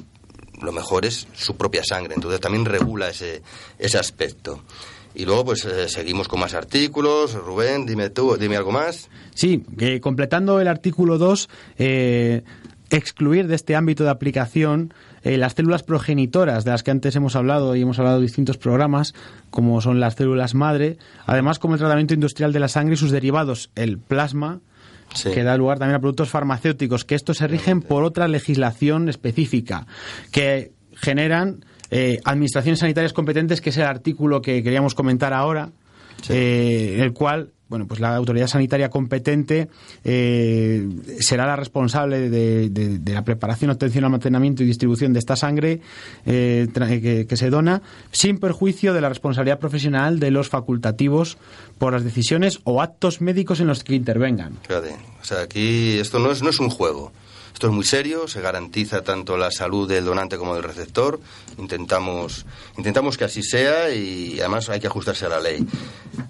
[0.66, 2.14] lo mejor es su propia sangre.
[2.14, 3.40] Entonces también regula ese,
[3.78, 4.62] ese aspecto.
[5.14, 7.32] Y luego pues eh, seguimos con más artículos.
[7.32, 9.08] Rubén, dime tú, dime algo más.
[9.34, 9.64] Sí,
[10.02, 11.48] completando el artículo 2,
[11.78, 12.42] eh,
[12.90, 17.34] excluir de este ámbito de aplicación eh, las células progenitoras de las que antes hemos
[17.34, 19.14] hablado y hemos hablado en distintos programas,
[19.50, 23.10] como son las células madre, además como el tratamiento industrial de la sangre y sus
[23.10, 24.60] derivados, el plasma,
[25.16, 25.30] Sí.
[25.30, 29.86] que da lugar también a productos farmacéuticos, que estos se rigen por otra legislación específica,
[30.30, 35.70] que generan eh, administraciones sanitarias competentes, que es el artículo que queríamos comentar ahora,
[36.28, 39.68] eh, en el cual bueno, pues la autoridad sanitaria competente
[40.04, 45.80] eh, será la responsable de, la preparación, obtención, almacenamiento y distribución de esta sangre
[46.26, 51.38] eh, tra- que, que se dona, sin perjuicio de la responsabilidad profesional de los facultativos
[51.78, 54.56] por las decisiones o actos médicos en los que intervengan.
[54.66, 57.12] Fíjate, o sea, aquí esto no es, no es un juego.
[57.56, 61.18] Esto es muy serio, se garantiza tanto la salud del donante como del receptor.
[61.56, 62.44] Intentamos,
[62.76, 65.66] intentamos que así sea y además hay que ajustarse a la ley.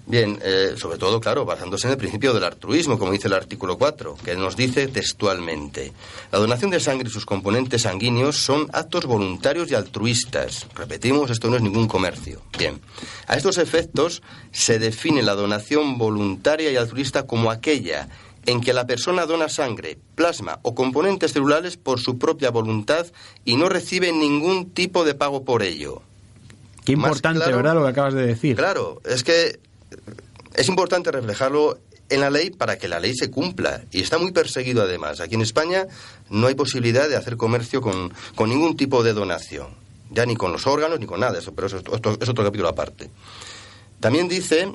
[0.05, 3.77] Bien, eh, sobre todo, claro, basándose en el principio del altruismo, como dice el artículo
[3.77, 5.91] 4, que nos dice textualmente,
[6.31, 10.65] la donación de sangre y sus componentes sanguíneos son actos voluntarios y altruistas.
[10.75, 12.41] Repetimos, esto no es ningún comercio.
[12.57, 12.79] Bien,
[13.27, 14.21] a estos efectos
[14.53, 18.07] se define la donación voluntaria y altruista como aquella
[18.47, 23.05] en que la persona dona sangre, plasma o componentes celulares por su propia voluntad
[23.45, 26.01] y no recibe ningún tipo de pago por ello.
[26.85, 27.75] Qué importante, claro- ¿verdad?
[27.75, 28.55] Lo que acabas de decir.
[28.55, 29.59] Claro, es que
[30.55, 31.77] es importante reflejarlo
[32.09, 33.81] en la ley para que la ley se cumpla.
[33.91, 35.19] Y está muy perseguido además.
[35.19, 35.85] Aquí en España
[36.29, 39.67] no hay posibilidad de hacer comercio con, con ningún tipo de donación.
[40.09, 42.45] Ya ni con los órganos ni con nada, eso, pero eso es otro, es otro
[42.45, 43.09] capítulo aparte.
[43.99, 44.71] También dice,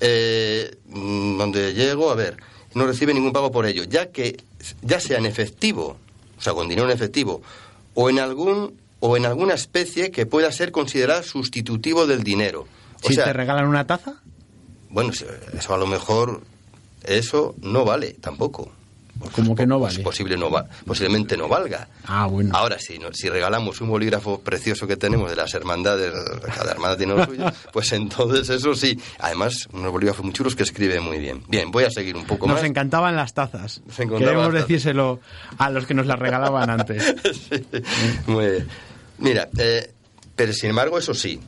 [0.00, 2.36] eh, mm, donde llego, a ver,
[2.74, 4.36] no recibe ningún pago por ello, ya que
[4.82, 5.96] ya sea en efectivo,
[6.38, 7.42] o sea, con dinero en efectivo,
[7.94, 12.66] o en algún o en alguna especie que pueda ser considerada sustitutivo del dinero.
[13.02, 14.20] O si sea, te regalan una taza,
[14.90, 16.42] bueno, eso a lo mejor
[17.04, 18.72] eso no vale tampoco.
[19.18, 20.04] Pues ¿Cómo que no pues vale?
[20.04, 21.88] posible no va- posiblemente no valga.
[22.04, 22.50] ah, bueno.
[22.56, 26.12] Ahora, si, no- si regalamos un bolígrafo precioso que tenemos de las hermandades,
[26.54, 28.98] cada hermandad tiene lo suyo, pues entonces eso sí.
[29.18, 31.42] Además, unos bolígrafos muy chulos que escribe muy bien.
[31.48, 32.64] Bien, voy a seguir un poco Nos más.
[32.64, 33.80] encantaban las tazas.
[33.86, 34.68] Nos encantaban Queremos las tazas.
[34.68, 35.20] decírselo
[35.58, 37.02] a los que nos las regalaban antes.
[38.26, 38.68] Muy bien.
[39.18, 39.90] Mira, eh,
[40.36, 41.40] pero sin embargo, eso sí,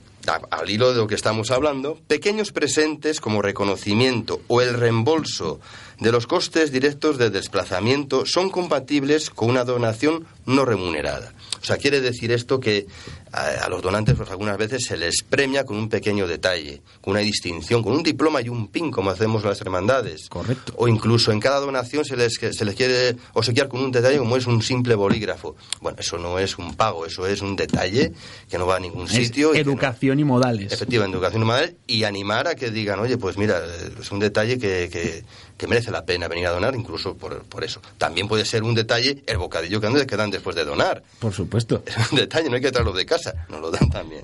[0.50, 5.61] al hilo de lo que estamos hablando, pequeños presentes como reconocimiento o el reembolso
[6.00, 11.32] de los costes directos de desplazamiento son compatibles con una donación no remunerada.
[11.60, 12.86] O sea, quiere decir esto que
[13.32, 17.12] a, a los donantes pues algunas veces se les premia con un pequeño detalle, con
[17.12, 20.28] una distinción, con un diploma y un pin como hacemos las hermandades.
[20.30, 20.72] Correcto.
[20.78, 24.38] O incluso en cada donación se les, se les quiere obsequiar con un detalle como
[24.38, 25.54] es un simple bolígrafo.
[25.82, 28.12] Bueno, eso no es un pago, eso es un detalle
[28.48, 29.50] que no va a ningún Es sitio.
[29.52, 30.72] y que no- educación y modales.
[30.72, 33.60] Efectivamente, educación humanal y animar a que digan, oye, pues mira,
[34.00, 35.24] es un detalle que, que,
[35.61, 37.83] que merece la pena venir a donar, incluso por, por eso.
[37.99, 41.03] También puede ser un detalle el bocadillo que dan- que dan después de donar.
[41.18, 41.83] Por supuesto.
[41.87, 44.23] Es un detalle, no hay que traerlo de casa, nos lo dan también.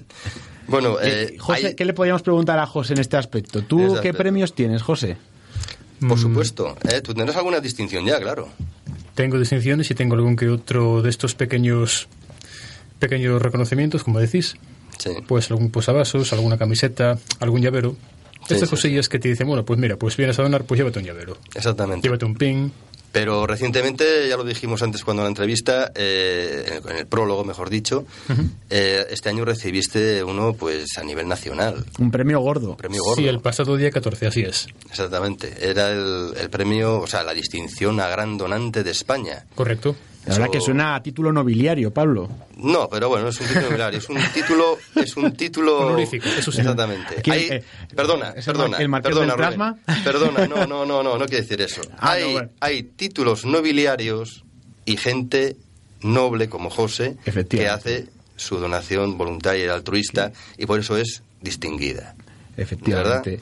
[0.67, 3.63] Bueno, eh, Eh, José, hay- ¿qué le podríamos preguntar a José en este aspecto?
[3.63, 4.19] ¿Tú qué aspecto.
[4.19, 5.19] premios tienes, José?
[6.01, 8.49] por Mm, supuesto, eh, tú tendrás alguna distinción ya, claro.
[9.15, 12.09] Tengo distinciones y tengo algún que otro de estos pequeños
[12.99, 14.57] pequeños reconocimientos, como decís.
[14.99, 15.11] Sí.
[15.29, 17.95] Pues algún posavasos, alguna camiseta, algún llavero.
[18.47, 20.79] Sí, Estas sí, cosillas que te dicen, bueno, pues mira, pues vienes a donar, pues
[20.79, 21.39] llévate un llavero.
[21.55, 22.07] Exactamente.
[22.07, 22.73] Llévate un pin.
[23.17, 27.71] Pero recientemente, ya lo dijimos antes cuando en la entrevista, eh, en, el, prólogo, mejor
[27.71, 28.05] dicho,
[28.69, 31.87] eh, este año recibiste uno pues a nivel nacional.
[31.99, 32.77] Un premio gordo.
[32.77, 33.23] Premio gordo.
[33.23, 34.67] Sí, el pasado día 14, así es.
[34.91, 35.51] Exactamente.
[35.63, 39.47] Era el, el premio, o sea, la distinción a gran donante de España.
[39.55, 39.97] Correcto.
[40.27, 42.29] La verdad Eso- que suena a título nobiliario, Pablo.
[42.57, 46.29] No, pero bueno, no es un título nobiliario, es un título, es un título Honorífico,
[46.29, 46.61] eso sí.
[46.61, 47.15] Exactamente.
[47.19, 49.77] Aquí, Hay- eh, perdona, ¿es el perdona, el marqués perdona, del plasma?
[50.05, 51.81] Perdona, no, no, no, no, no quiere decir eso.
[51.99, 52.49] Ah, hay, no, bueno.
[52.61, 54.45] hay títulos nobiliarios
[54.85, 55.57] y gente
[56.03, 57.17] noble como José
[57.49, 62.15] que hace su donación voluntaria y altruista y por eso es distinguida.
[62.57, 63.41] Efectivamente.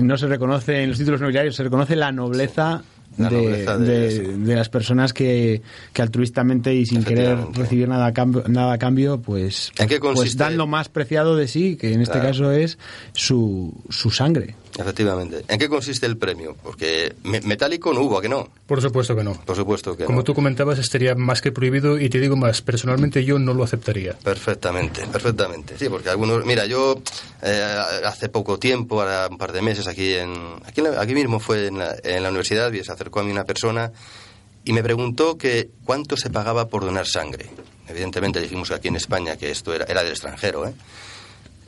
[0.00, 2.82] no se reconoce en los títulos nobiliarios, se reconoce la nobleza
[3.16, 8.78] de, las personas que, que, altruistamente y sin querer recibir nada a cambio, nada a
[8.78, 9.72] cambio pues,
[10.14, 12.78] pues dan lo más preciado de sí, que en este caso es
[13.12, 14.54] su, su sangre.
[14.76, 15.44] Efectivamente.
[15.48, 16.56] ¿En qué consiste el premio?
[16.62, 18.48] Porque metálico no hubo, ¿a que no?
[18.66, 19.34] Por supuesto que no.
[19.34, 23.24] Por supuesto que Como tú comentabas, estaría más que prohibido y te digo más, personalmente
[23.24, 24.14] yo no lo aceptaría.
[24.14, 25.76] Perfectamente, perfectamente.
[25.78, 26.44] Sí, porque algunos...
[26.44, 27.00] Mira, yo
[27.42, 30.32] eh, hace poco tiempo, ahora un par de meses, aquí en
[30.64, 33.44] aquí, aquí mismo fue en la, en la universidad y se acercó a mí una
[33.44, 33.92] persona
[34.64, 37.46] y me preguntó que cuánto se pagaba por donar sangre.
[37.88, 40.74] Evidentemente dijimos que aquí en España que esto era, era del extranjero, ¿eh?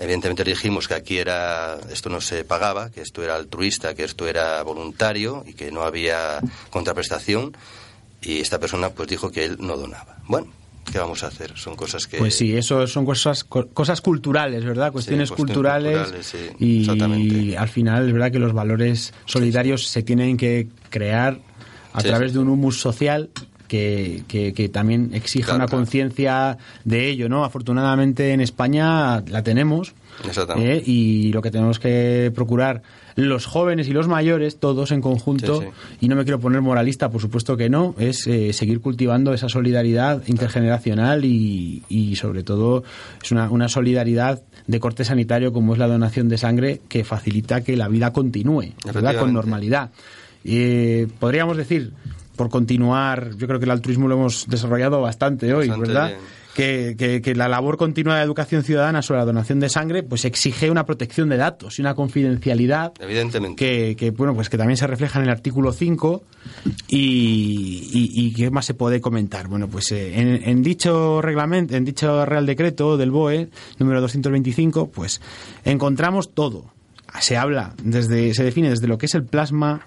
[0.00, 4.26] Evidentemente dijimos que aquí era esto no se pagaba, que esto era altruista, que esto
[4.26, 7.54] era voluntario y que no había contraprestación.
[8.22, 10.16] Y esta persona pues dijo que él no donaba.
[10.26, 10.48] Bueno,
[10.90, 11.52] ¿qué vamos a hacer?
[11.58, 12.16] Son cosas que...
[12.16, 14.90] Pues sí, eso son cosas, cosas culturales, ¿verdad?
[14.90, 16.34] Cuestiones, culturales.
[16.58, 21.40] y, al final es verdad que los valores solidarios se tienen que crear
[21.92, 23.28] a través de un humus social
[23.70, 27.44] que, que, también exige una conciencia de ello, ¿no?
[27.44, 29.94] Afortunadamente en España la tenemos
[30.56, 30.82] ¿eh?
[30.84, 32.82] y lo que tenemos que procurar
[33.14, 35.62] los jóvenes y los mayores, todos en conjunto,
[36.00, 39.48] y no me quiero poner moralista, por supuesto que no, es eh, seguir cultivando esa
[39.48, 42.82] solidaridad intergeneracional y, y sobre todo
[43.22, 47.60] es una, una solidaridad de corte sanitario como es la donación de sangre que facilita
[47.60, 49.16] que la vida continúe, ¿verdad?
[49.16, 49.90] Con normalidad.
[50.44, 51.92] Eh, podríamos decir
[52.40, 56.12] por continuar, yo creo que el altruismo lo hemos desarrollado bastante hoy, ¿verdad?
[56.54, 60.70] Que, que, la labor continua de educación ciudadana sobre la donación de sangre pues exige
[60.70, 63.94] una protección de datos y una confidencialidad evidentemente.
[63.94, 66.22] que, bueno pues que también se refleja en el artículo 5
[66.88, 69.46] y, y, qué más se puede comentar.
[69.46, 74.90] Bueno pues eh, en, en, dicho reglamento en dicho real decreto del BOE número 225
[74.90, 75.20] pues
[75.64, 76.72] encontramos todo.
[77.20, 79.82] Se habla desde se define desde lo que es el plasma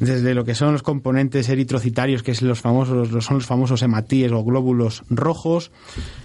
[0.00, 4.32] desde lo que son los componentes eritrocitarios, que es los famosos, son los famosos hematíes
[4.32, 5.70] o glóbulos rojos,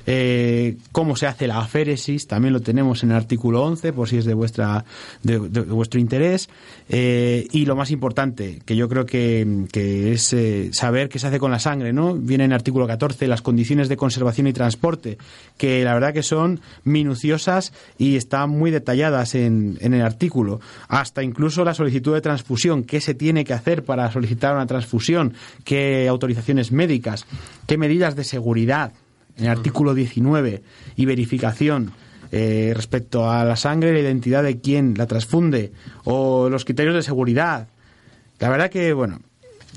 [0.05, 4.17] eh, cómo se hace la aféresis, también lo tenemos en el artículo 11, por si
[4.17, 4.85] es de, vuestra,
[5.23, 6.49] de, vuestro interés,
[6.89, 9.43] eh, y lo más importante, que yo creo que,
[9.73, 12.15] es eh, saber qué se hace con la sangre, ¿no?
[12.15, 15.17] Viene en el artículo 14, las condiciones de conservación y transporte,
[15.57, 21.23] que la verdad que son minuciosas y están muy detalladas en, en el artículo, hasta
[21.23, 25.33] incluso la solicitud de transfusión, qué se tiene que hacer para solicitar una transfusión,
[25.63, 27.25] qué autorizaciones médicas,
[27.67, 28.93] qué medidas de seguridad,
[29.37, 30.63] en el artículo 19,
[30.95, 31.91] y verificación
[32.31, 35.71] eh, respecto a la sangre, la identidad de quien la transfunde,
[36.03, 37.67] o los criterios de seguridad.
[38.39, 39.21] La verdad que, bueno,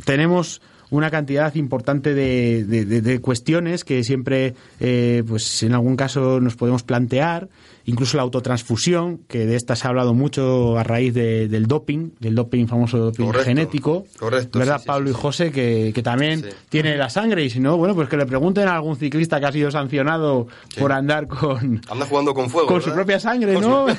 [0.04, 6.56] tenemos una cantidad importante de, de, cuestiones que siempre, eh, pues en algún caso nos
[6.56, 7.48] podemos plantear
[7.86, 12.34] incluso la autotransfusión, que de esta se ha hablado mucho a raíz del doping, del
[12.34, 14.04] doping famoso doping genético.
[14.18, 14.58] Correcto.
[14.58, 15.52] ¿Verdad, Pablo y José?
[15.52, 18.74] Que, que también tiene la sangre y si no, bueno, pues que le pregunten a
[18.74, 21.80] algún ciclista que ha sido sancionado por andar con...
[21.88, 22.66] Anda jugando con fuego.
[22.66, 23.86] Con su propia sangre, ¿no?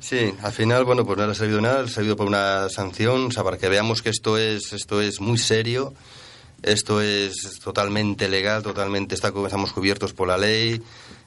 [0.00, 2.68] Sí, al final, bueno, pues no le ha servido nada, le ha servido por una
[2.70, 5.92] sanción, o sea, para que veamos que esto es, esto es muy serio,
[6.62, 10.80] esto es totalmente legal, totalmente está, estamos cubiertos por la ley,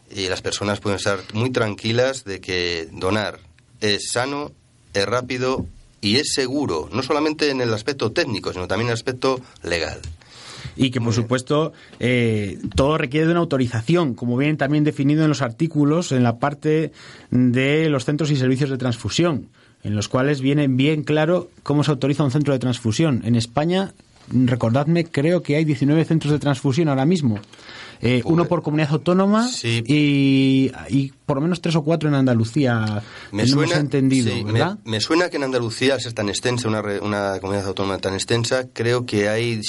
[0.09, 3.39] y las personas pueden estar muy tranquilas de que donar
[3.80, 4.51] es sano,
[4.93, 5.65] es rápido
[6.01, 10.01] y es seguro, no solamente en el aspecto técnico, sino también en el aspecto legal.
[10.76, 15.30] Y que, por supuesto, eh, todo requiere de una autorización, como viene también definido en
[15.30, 16.91] los artículos, en la parte
[17.30, 19.49] de los centros y servicios de transfusión,
[19.84, 23.21] en los cuales viene bien claro cómo se autoriza un centro de transfusión.
[23.26, 23.93] En España,
[24.32, 27.39] recordadme, creo que hay 19 centros de transfusión ahora mismo.
[28.04, 30.70] Eh, uno por comunidad autónoma y,
[31.26, 33.01] por lo menos tres o cuatro en Andalucía.
[33.32, 34.34] Me suena, entendido,
[34.84, 38.68] Me, suena que en Andalucía, al ser tan extensa, una, una comunidad autónoma tan extensa,
[38.74, 39.62] creo que hay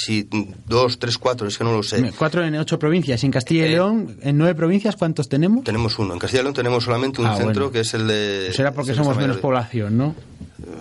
[0.65, 2.11] dos, tres, cuatro, es que no lo sé.
[2.17, 3.23] Cuatro en ocho provincias.
[3.23, 5.63] ¿Y en Castilla y eh, León, en nueve provincias, cuántos tenemos?
[5.63, 6.13] Tenemos uno.
[6.13, 8.51] En Castilla y León tenemos solamente un ah, centro que es el de...
[8.53, 10.15] Será porque somos menos población, ¿no?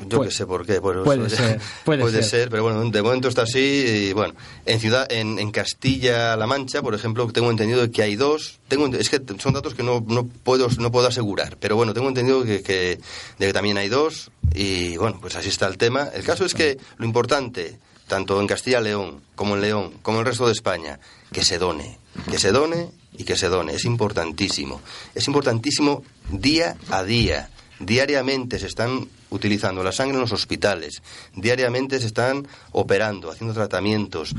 [0.09, 0.81] Yo que sé por qué.
[0.81, 2.49] puede, ser, puede, ser.
[2.49, 4.09] pero bueno, de momento está así.
[4.09, 4.35] Y bueno,
[4.67, 8.61] en ciudad, en, en Castilla-La Mancha, por ejemplo, tengo entendido que hay dos.
[8.69, 12.09] Tengo, es que son datos que no, no puedo no puedo asegurar, pero bueno, tengo
[12.09, 12.99] entendido que, que,
[13.39, 14.31] de que también hay dos.
[14.55, 16.09] Y bueno, pues así está el tema.
[16.15, 17.79] El caso es que lo importante,
[18.09, 21.01] tanto en Castilla-León como en León, como en el resto de España,
[21.33, 21.99] que se done,
[22.31, 23.75] que se done y que se done.
[23.75, 24.81] Es importantísimo.
[25.15, 27.51] Es importantísimo día a día.
[27.81, 31.03] Diariamente se están utilizando la sangre en los hospitales,
[31.35, 34.35] diariamente se están operando, haciendo tratamientos,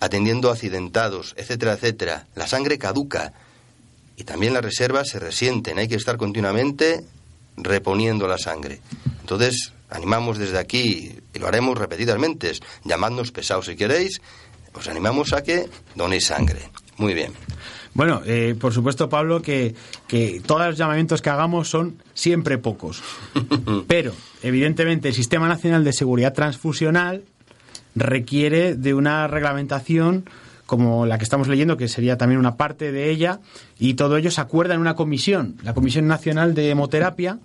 [0.00, 2.26] atendiendo accidentados, etcétera, etcétera.
[2.34, 3.32] La sangre caduca.
[4.16, 5.78] y también las reservas se resienten.
[5.78, 7.04] Hay que estar continuamente
[7.56, 8.80] reponiendo la sangre.
[9.20, 12.52] Entonces, animamos desde aquí, y lo haremos repetidamente,
[12.84, 14.20] llamadnos pesados si queréis,
[14.72, 16.60] os animamos a que donéis sangre.
[16.96, 17.32] Muy bien.
[17.94, 19.74] Bueno, eh, por supuesto, Pablo, que,
[20.08, 23.02] que todos los llamamientos que hagamos son siempre pocos.
[23.86, 27.22] Pero, evidentemente, el Sistema Nacional de Seguridad Transfusional
[27.94, 30.24] requiere de una reglamentación
[30.66, 33.40] como la que estamos leyendo, que sería también una parte de ella,
[33.78, 37.38] y todo ello se acuerda en una comisión, la Comisión Nacional de Hemoterapia,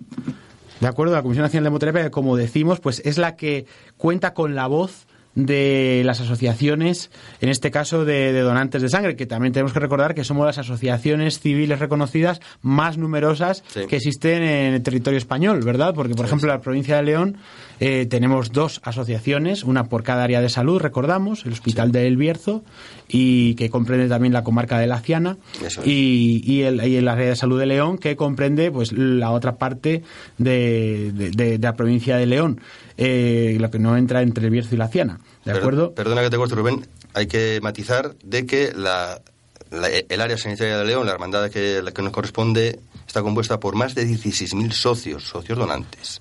[0.80, 1.14] ¿de acuerdo?
[1.14, 3.66] La Comisión Nacional de Hemoterapia, que como decimos, pues es la que
[3.98, 7.10] cuenta con la voz de las asociaciones,
[7.40, 10.58] en este caso de, donantes de sangre, que también tenemos que recordar que somos las
[10.58, 15.94] asociaciones civiles reconocidas más numerosas que existen en el territorio español, ¿verdad?
[15.94, 17.36] Porque, por ejemplo, en la provincia de León
[17.78, 22.16] eh, tenemos dos asociaciones, una por cada área de salud, recordamos, el Hospital de El
[22.16, 22.64] Bierzo,
[23.08, 25.38] y que comprende también la comarca de La Ciana,
[25.84, 29.56] y, y, el, y, el, área de salud de León, que comprende pues la otra
[29.56, 30.02] parte
[30.38, 32.60] de, de la provincia de León
[33.02, 35.20] eh, lo que no entra entre el Bierzo y la Ciana.
[35.46, 35.94] ¿De acuerdo?
[35.94, 36.86] Perdona que te corte, Rubén.
[37.14, 39.22] Hay que matizar de que la,
[39.70, 43.74] el área sanitaria de León, la hermandad que, la que nos corresponde, está compuesta por
[43.74, 46.20] más de 16.000 socios, socios donantes.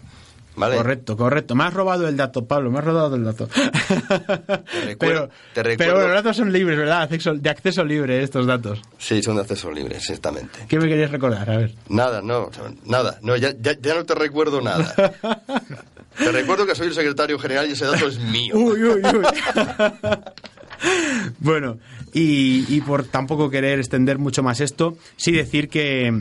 [0.56, 0.78] ¿Vale?
[0.78, 1.54] Correcto, correcto.
[1.54, 3.48] Me has robado el dato, Pablo, me has robado el dato.
[3.48, 7.10] Te recuerdo, pero, pero los datos son libres, ¿verdad?
[7.10, 8.82] De acceso libre estos datos.
[8.98, 10.66] Sí, son de acceso libre, exactamente.
[10.68, 11.50] ¿Qué me querías recordar?
[11.50, 11.76] A ver.
[11.90, 12.50] Nada, no,
[12.86, 13.20] nada.
[13.22, 14.94] No, ya, ya, ya no te recuerdo nada.
[16.20, 18.56] Te recuerdo que soy el secretario general y ese dato es mío.
[18.56, 19.26] Uy, uy, uy.
[21.40, 21.80] bueno,
[22.14, 26.14] y, por tampoco querer extender mucho más esto, sí decir que,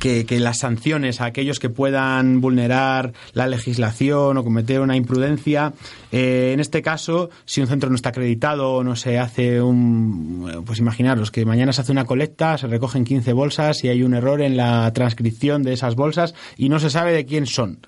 [0.00, 5.72] que, las sanciones a aquellos que puedan vulnerar la legislación o cometer una imprudencia,
[6.10, 10.62] eh, en este caso, si un centro no está acreditado o no se hace un...
[10.64, 14.14] Pues imaginaros que mañana se hace una colecta, se recogen 15 bolsas y hay un
[14.14, 17.78] error en la transcripción de esas bolsas y no se sabe de quién son.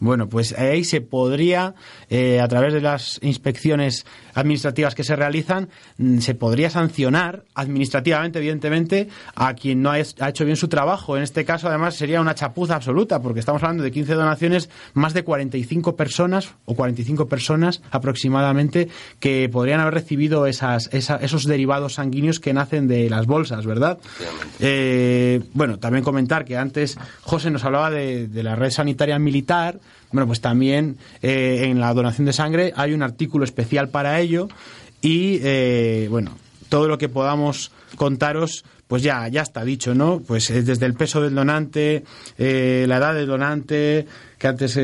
[0.00, 1.74] Bueno, pues ahí se podría,
[2.08, 4.06] eh, a través de las inspecciones
[4.40, 5.68] administrativas que se realizan,
[5.98, 11.16] mm, se podría sancionar administrativamente, evidentemente, a quien no ha hecho bien su trabajo.
[11.16, 15.14] En este caso, además, sería una chapuza absoluta, porque estamos hablando de 15 donaciones, más
[15.14, 18.88] de 45 personas, o 45 personas aproximadamente,
[19.18, 23.98] que podrían haber recibido esas, esos derivados sanguíneos que nacen de las bolsas, ¿verdad?
[24.58, 29.80] Eh, bueno, también comentar que antes José nos hablaba de, de la red sanitaria militar,
[30.12, 34.48] bueno, pues también eh, en la donación de sangre hay un artículo especial para ello
[35.00, 36.36] y, eh, bueno,
[36.68, 40.20] todo lo que podamos contaros pues ya, ya está dicho, ¿no?
[40.26, 42.02] Pues eh, desde el peso del donante,
[42.36, 44.06] la edad del donante,
[44.36, 44.80] que antes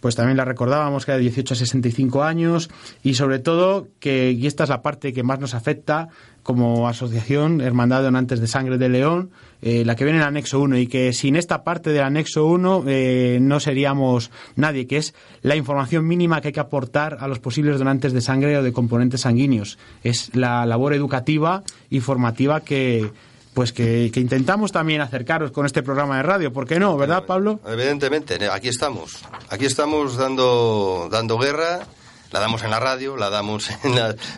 [0.00, 2.68] pues también la recordábamos, que era de 18 a 65 años,
[3.04, 6.08] y sobre todo que, y esta es la parte que más nos afecta,
[6.44, 9.30] como asociación Hermandad de Donantes de Sangre de León,
[9.62, 12.44] eh, la que viene en el anexo 1, y que sin esta parte del anexo
[12.46, 17.28] 1 eh, no seríamos nadie, que es la información mínima que hay que aportar a
[17.28, 19.78] los posibles donantes de sangre o de componentes sanguíneos.
[20.04, 23.10] Es la labor educativa y formativa que,
[23.54, 26.94] pues que, intentamos también acercaros con este programa de radio, ¿por qué no?
[26.98, 27.58] ¿Verdad, Pablo?
[27.66, 29.24] Evidentemente, aquí estamos.
[29.48, 31.86] Aquí estamos dando, dando guerra
[32.34, 33.70] la damos en la radio, la damos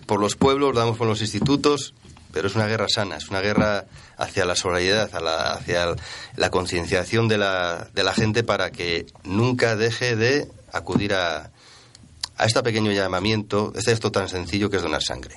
[0.06, 1.94] por los pueblos, la damos por los institutos,
[2.30, 3.86] pero es una guerra sana, es una guerra
[4.18, 5.96] hacia la solidaridad, hacia
[6.36, 11.50] la concienciación de la, de la gente para que nunca deje de acudir a,
[12.36, 15.36] a este pequeño llamamiento, este esto tan sencillo que es donar sangre.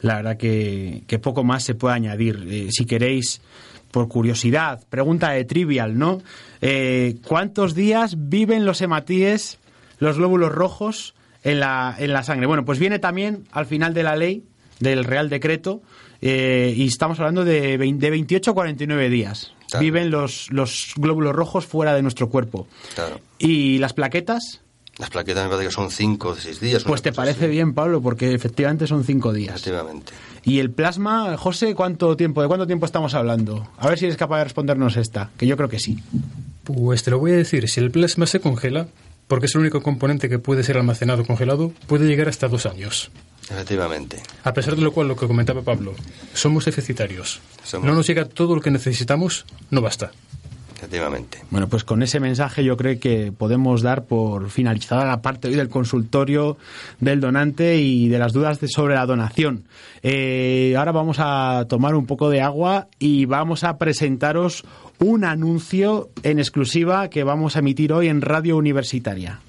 [0.00, 2.46] La verdad que, poco más se puede añadir.
[2.50, 3.40] Eh, si queréis,
[3.90, 6.20] por curiosidad, pregunta de trivial, ¿no?
[6.60, 9.58] Eh, ¿Cuántos días viven los hematíes,
[10.00, 12.46] los glóbulos rojos, en la, en la sangre.
[12.46, 14.44] Bueno, pues viene también al final de la ley,
[14.80, 15.82] del Real Decreto,
[16.20, 19.52] eh, y estamos hablando de, de 28 a 49 días.
[19.80, 22.66] Viven los, los glóbulos rojos fuera de nuestro cuerpo.
[22.94, 23.20] Claro.
[23.38, 24.60] ¿Y las plaquetas?
[24.98, 26.84] Las plaquetas me parece que son 5 o 6 días.
[26.84, 29.54] Pues te parece bien, Pablo, porque efectivamente son 5 días.
[29.56, 30.12] Efectivamente.
[30.44, 33.68] ¿Y el plasma, José, cuánto tiempo, de cuánto tiempo estamos hablando?
[33.78, 35.98] A ver si eres capaz de respondernos esta, que yo creo que sí.
[36.64, 38.88] Pues te lo voy a decir, si el plasma se congela,
[39.32, 43.10] porque es el único componente que puede ser almacenado congelado, puede llegar hasta dos años.
[43.48, 44.22] Efectivamente.
[44.44, 45.94] A pesar de lo cual, lo que comentaba Pablo,
[46.34, 47.40] somos deficitarios.
[47.82, 50.10] No nos llega todo lo que necesitamos, no basta.
[50.76, 51.38] Efectivamente.
[51.48, 55.54] Bueno, pues con ese mensaje yo creo que podemos dar por finalizada la parte hoy
[55.54, 56.58] del consultorio
[57.00, 59.64] del donante y de las dudas de sobre la donación.
[60.02, 64.64] Eh, ahora vamos a tomar un poco de agua y vamos a presentaros
[65.02, 69.40] un anuncio en exclusiva que vamos a emitir hoy en Radio Universitaria.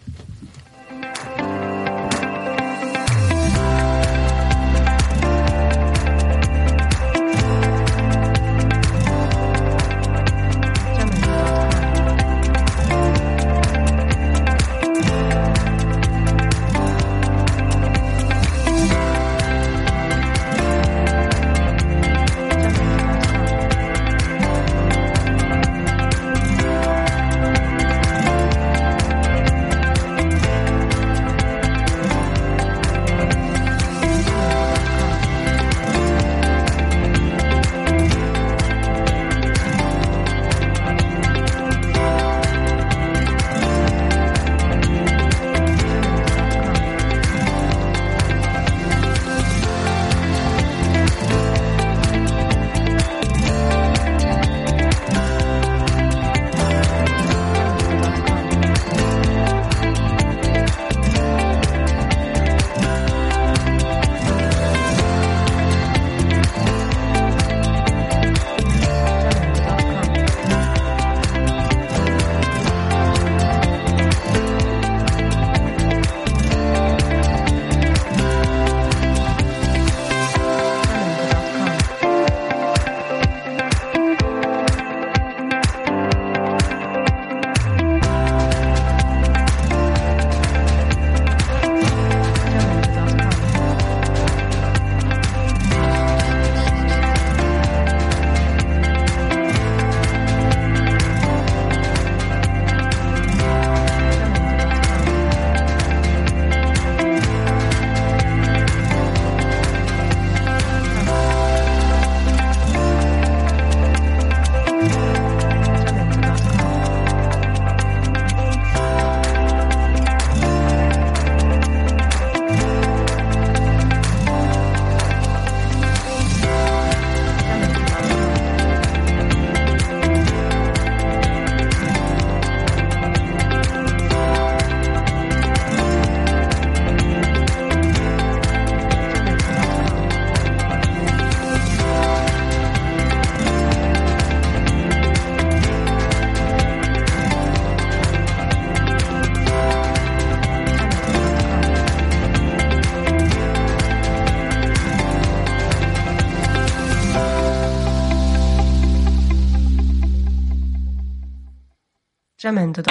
[162.44, 162.84] Jamendo.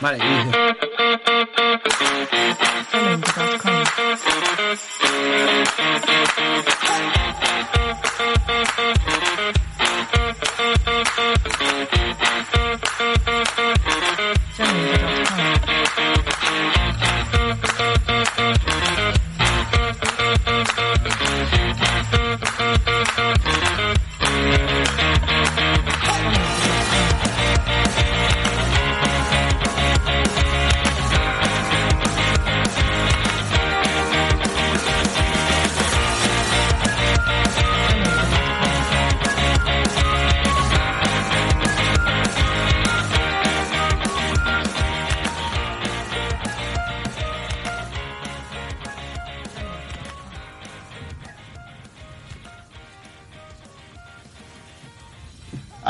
[0.00, 0.18] Vale,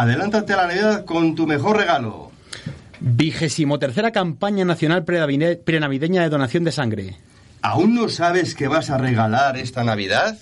[0.01, 2.31] Adelántate a la Navidad con tu mejor regalo.
[3.01, 7.17] vigésimo tercera campaña nacional prenavideña de donación de sangre.
[7.61, 10.39] ¿Aún no sabes qué vas a regalar esta Navidad?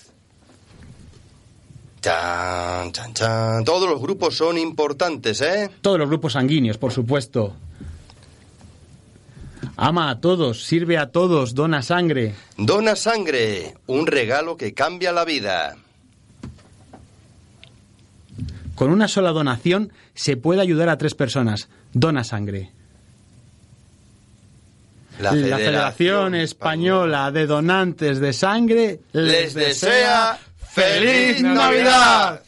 [2.00, 3.64] Chan, chan, chan.
[3.64, 5.68] Todos los grupos son importantes, ¿eh?
[5.80, 7.56] Todos los grupos sanguíneos, por supuesto.
[9.76, 12.36] Ama a todos, sirve a todos, dona sangre.
[12.56, 15.74] Dona sangre, un regalo que cambia la vida.
[18.78, 21.68] Con una sola donación se puede ayudar a tres personas.
[21.92, 22.70] Dona sangre.
[25.18, 30.38] La, Federación Española de Donantes de Sangre les desea
[30.72, 32.40] feliz Navidad.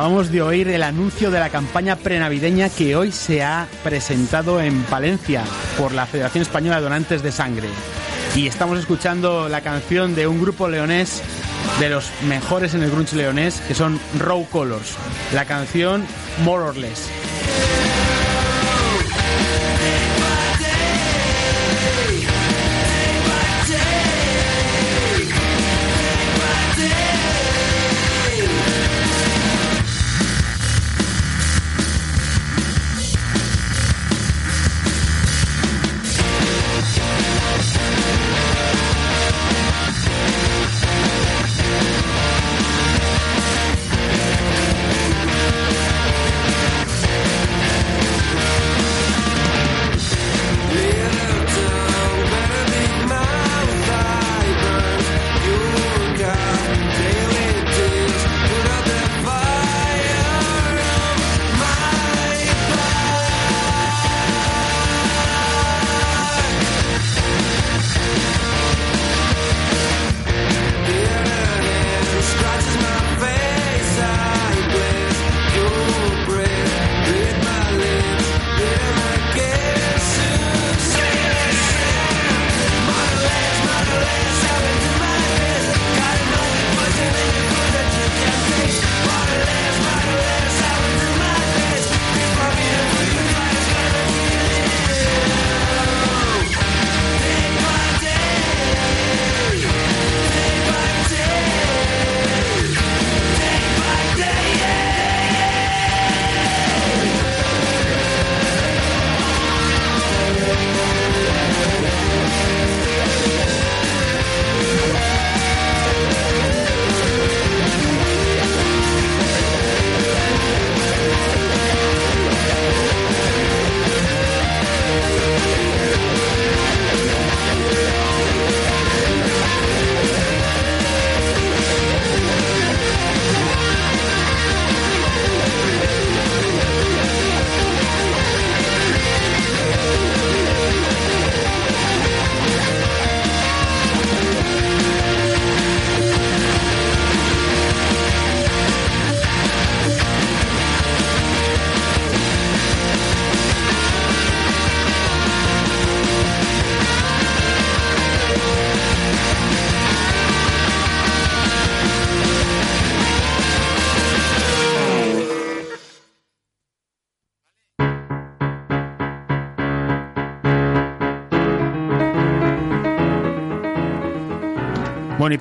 [0.00, 4.82] Acabamos de oír el anuncio de la campaña prenavideña que hoy se ha presentado en
[4.84, 5.44] Palencia
[5.76, 7.68] por la Federación Española de Donantes de Sangre.
[8.34, 11.22] Y estamos escuchando la canción de un grupo leonés
[11.80, 14.96] de los mejores en el grunge leonés, que son Raw Colors.
[15.34, 16.02] La canción
[16.44, 17.10] More or Less.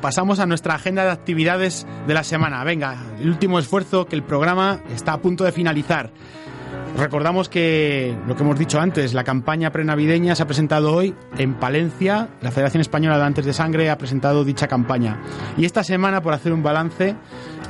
[0.01, 2.63] Pasamos a nuestra agenda de actividades de la semana.
[2.63, 6.11] Venga, el último esfuerzo que el programa está a punto de finalizar.
[6.97, 11.53] Recordamos que lo que hemos dicho antes, la campaña prenavideña se ha presentado hoy en
[11.53, 12.29] Palencia.
[12.41, 15.21] La Federación Española de Antes de Sangre ha presentado dicha campaña.
[15.57, 17.15] Y esta semana, por hacer un balance,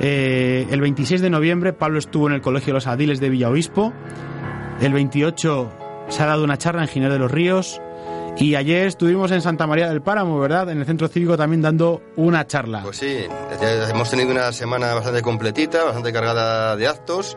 [0.00, 3.92] eh, el 26 de noviembre Pablo estuvo en el Colegio Los Adiles de Villaobispo.
[4.80, 5.70] El 28
[6.08, 7.80] se ha dado una charla en Giner de los Ríos.
[8.40, 10.70] Y ayer estuvimos en Santa María del Páramo, ¿verdad?
[10.70, 12.82] En el centro cívico también dando una charla.
[12.82, 13.26] Pues sí,
[13.90, 17.36] hemos tenido una semana bastante completita, bastante cargada de actos.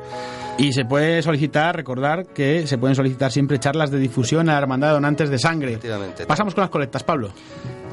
[0.57, 4.59] Y se puede solicitar, recordar que se pueden solicitar siempre charlas de difusión a la
[4.59, 5.71] Hermandad de Donantes de Sangre.
[5.71, 6.25] Efectivamente.
[6.25, 7.31] Pasamos con las colectas, Pablo.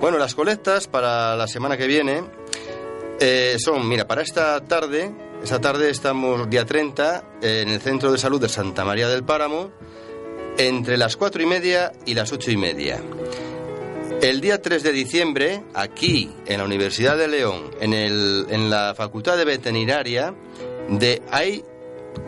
[0.00, 2.22] Bueno, las colectas para la semana que viene
[3.18, 5.10] eh, son, mira, para esta tarde,
[5.42, 9.72] esta tarde estamos día 30 en el Centro de Salud de Santa María del Páramo
[10.58, 13.00] entre las cuatro y media y las ocho y media.
[14.20, 18.94] El día 3 de diciembre, aquí en la Universidad de León, en, el, en la
[18.94, 20.34] Facultad de Veterinaria,
[20.90, 21.64] de, hay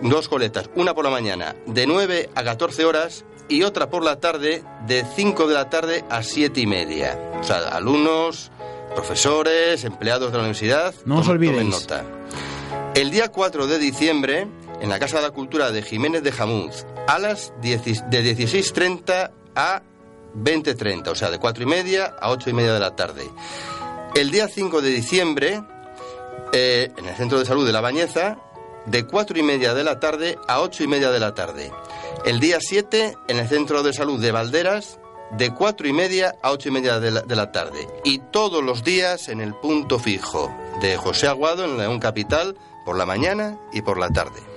[0.00, 4.20] dos coletas, una por la mañana de 9 a 14 horas y otra por la
[4.20, 7.18] tarde de 5 de la tarde a 7 y media.
[7.38, 8.50] O sea, alumnos,
[8.94, 10.94] profesores, empleados de la universidad.
[11.04, 11.68] No os olvidéis.
[11.68, 12.04] Nota.
[12.94, 14.46] El día 4 de diciembre,
[14.82, 19.82] en la Casa de la Cultura de Jiménez de Jamuz, a las de 16.30 a
[20.36, 23.30] 20.30, o sea, de 4 y media a 8 y media de la tarde.
[24.16, 25.62] El día 5 de diciembre,
[26.52, 28.38] eh, en el Centro de Salud de La Bañeza,
[28.86, 31.70] de 4 y media de la tarde a 8 y media de la tarde.
[32.24, 34.98] El día 7, en el Centro de Salud de Valderas,
[35.30, 37.86] de 4 y media a 8 y media de la, de la tarde.
[38.04, 42.98] Y todos los días en el punto fijo de José Aguado, en León Capital, por
[42.98, 44.51] la mañana y por la tarde.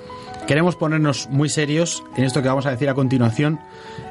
[0.48, 3.60] Queremos ponernos muy serios en esto que vamos a decir a continuación.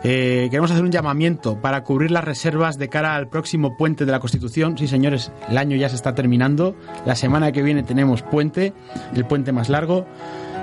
[0.03, 4.11] Eh, queremos hacer un llamamiento para cubrir las reservas de cara al próximo puente de
[4.11, 4.77] la Constitución.
[4.77, 6.75] Sí, señores, el año ya se está terminando.
[7.07, 8.73] La semana que viene tenemos puente,
[9.15, 10.07] el puente más largo.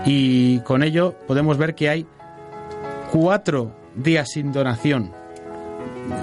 [0.05, 2.05] Y con ello podemos ver que hay
[3.09, 5.13] cuatro días sin donación.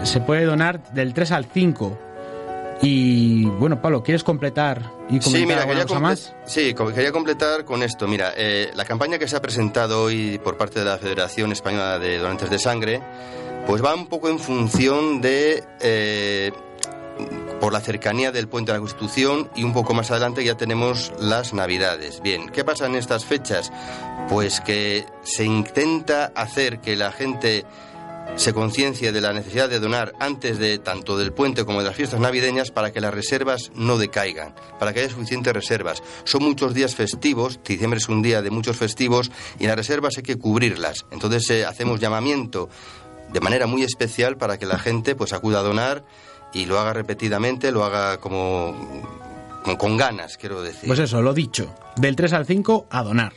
[0.03, 1.99] Se puede donar del 3 al 5
[2.81, 6.35] y bueno, Pablo, ¿quieres completar y comentar sí, mira, quería, comple- más?
[6.47, 8.07] sí, quería completar con esto.
[8.07, 11.99] Mira, eh, la campaña que se ha presentado hoy por parte de la Federación Española
[11.99, 13.01] de Donantes de Sangre,
[13.66, 15.64] pues va un poco en función de...
[15.81, 16.53] eh,
[17.61, 21.12] por la cercanía del puente de la Constitución y un poco más adelante ya tenemos
[21.18, 22.20] las Navidades.
[22.22, 23.72] Bien, ¿qué pasa en estas fechas?
[24.29, 27.64] Pues que se intenta hacer que la gente
[28.37, 31.97] se conciencie de la necesidad de donar antes de tanto del puente como de las
[31.97, 36.03] fiestas navideñas para que las reservas no decaigan, para que haya suficientes reservas.
[36.24, 40.22] Son muchos días festivos, diciembre es un día de muchos festivos y las reservas hay
[40.22, 41.07] que cubrirlas.
[41.11, 42.68] Entonces eh, hacemos llamamiento
[43.33, 46.05] de manera muy especial para que la gente pues acuda a donar
[46.53, 49.03] y lo haga repetidamente, lo haga como
[49.64, 50.87] con, con ganas, quiero decir.
[50.87, 53.33] Pues eso, lo dicho, del 3 al 5 a donar.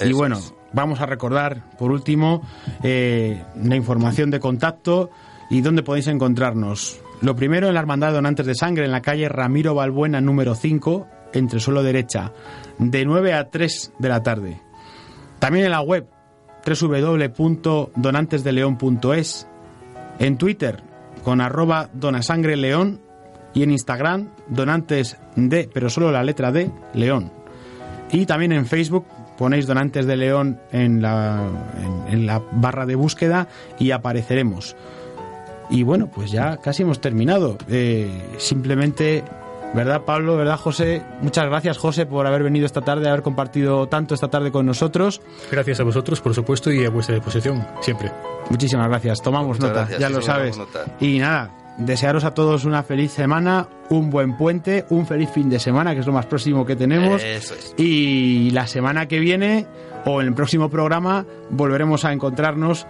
[0.00, 0.52] y bueno, es.
[0.72, 2.42] Vamos a recordar, por último,
[2.82, 5.10] eh, la información de contacto
[5.50, 7.00] y dónde podéis encontrarnos.
[7.20, 10.54] Lo primero en la Hermandad de Donantes de Sangre, en la calle Ramiro Balbuena número
[10.54, 12.32] 5, entre suelo derecha,
[12.78, 14.62] de 9 a 3 de la tarde.
[15.38, 16.06] También en la web
[16.66, 19.46] www.donantesdeleon.es,
[20.18, 20.82] en Twitter
[21.24, 23.00] con arroba donasangreleón
[23.52, 27.32] y en Instagram donantes de, pero solo la letra D, León.
[28.12, 29.06] Y también en Facebook
[29.40, 31.48] ponéis Donantes de León en la,
[32.06, 34.76] en, en la barra de búsqueda y apareceremos.
[35.70, 37.56] Y bueno, pues ya casi hemos terminado.
[37.68, 39.24] Eh, simplemente,
[39.72, 40.36] ¿verdad Pablo?
[40.36, 41.00] ¿Verdad José?
[41.22, 45.22] Muchas gracias José por haber venido esta tarde, haber compartido tanto esta tarde con nosotros.
[45.50, 48.12] Gracias a vosotros, por supuesto, y a vuestra disposición, siempre.
[48.50, 49.22] Muchísimas gracias.
[49.22, 50.58] Tomamos Muchas nota, gracias, ya sí, lo sabes.
[50.58, 50.84] nota.
[51.00, 55.58] Y nada, desearos a todos una feliz semana, un buen puente, un feliz fin de
[55.58, 57.22] semana, que es lo más próximo que tenemos.
[57.22, 57.74] Eso es.
[57.76, 59.66] Y la semana que viene,
[60.04, 62.86] o en el próximo programa, volveremos a encontrarnos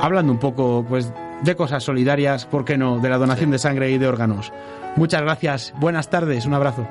[0.00, 3.90] hablando un poco pues de cosas solidarias, ¿por qué no?, de la donación de sangre
[3.90, 4.52] y de órganos.
[4.96, 6.86] Muchas gracias, buenas tardes, un abrazo.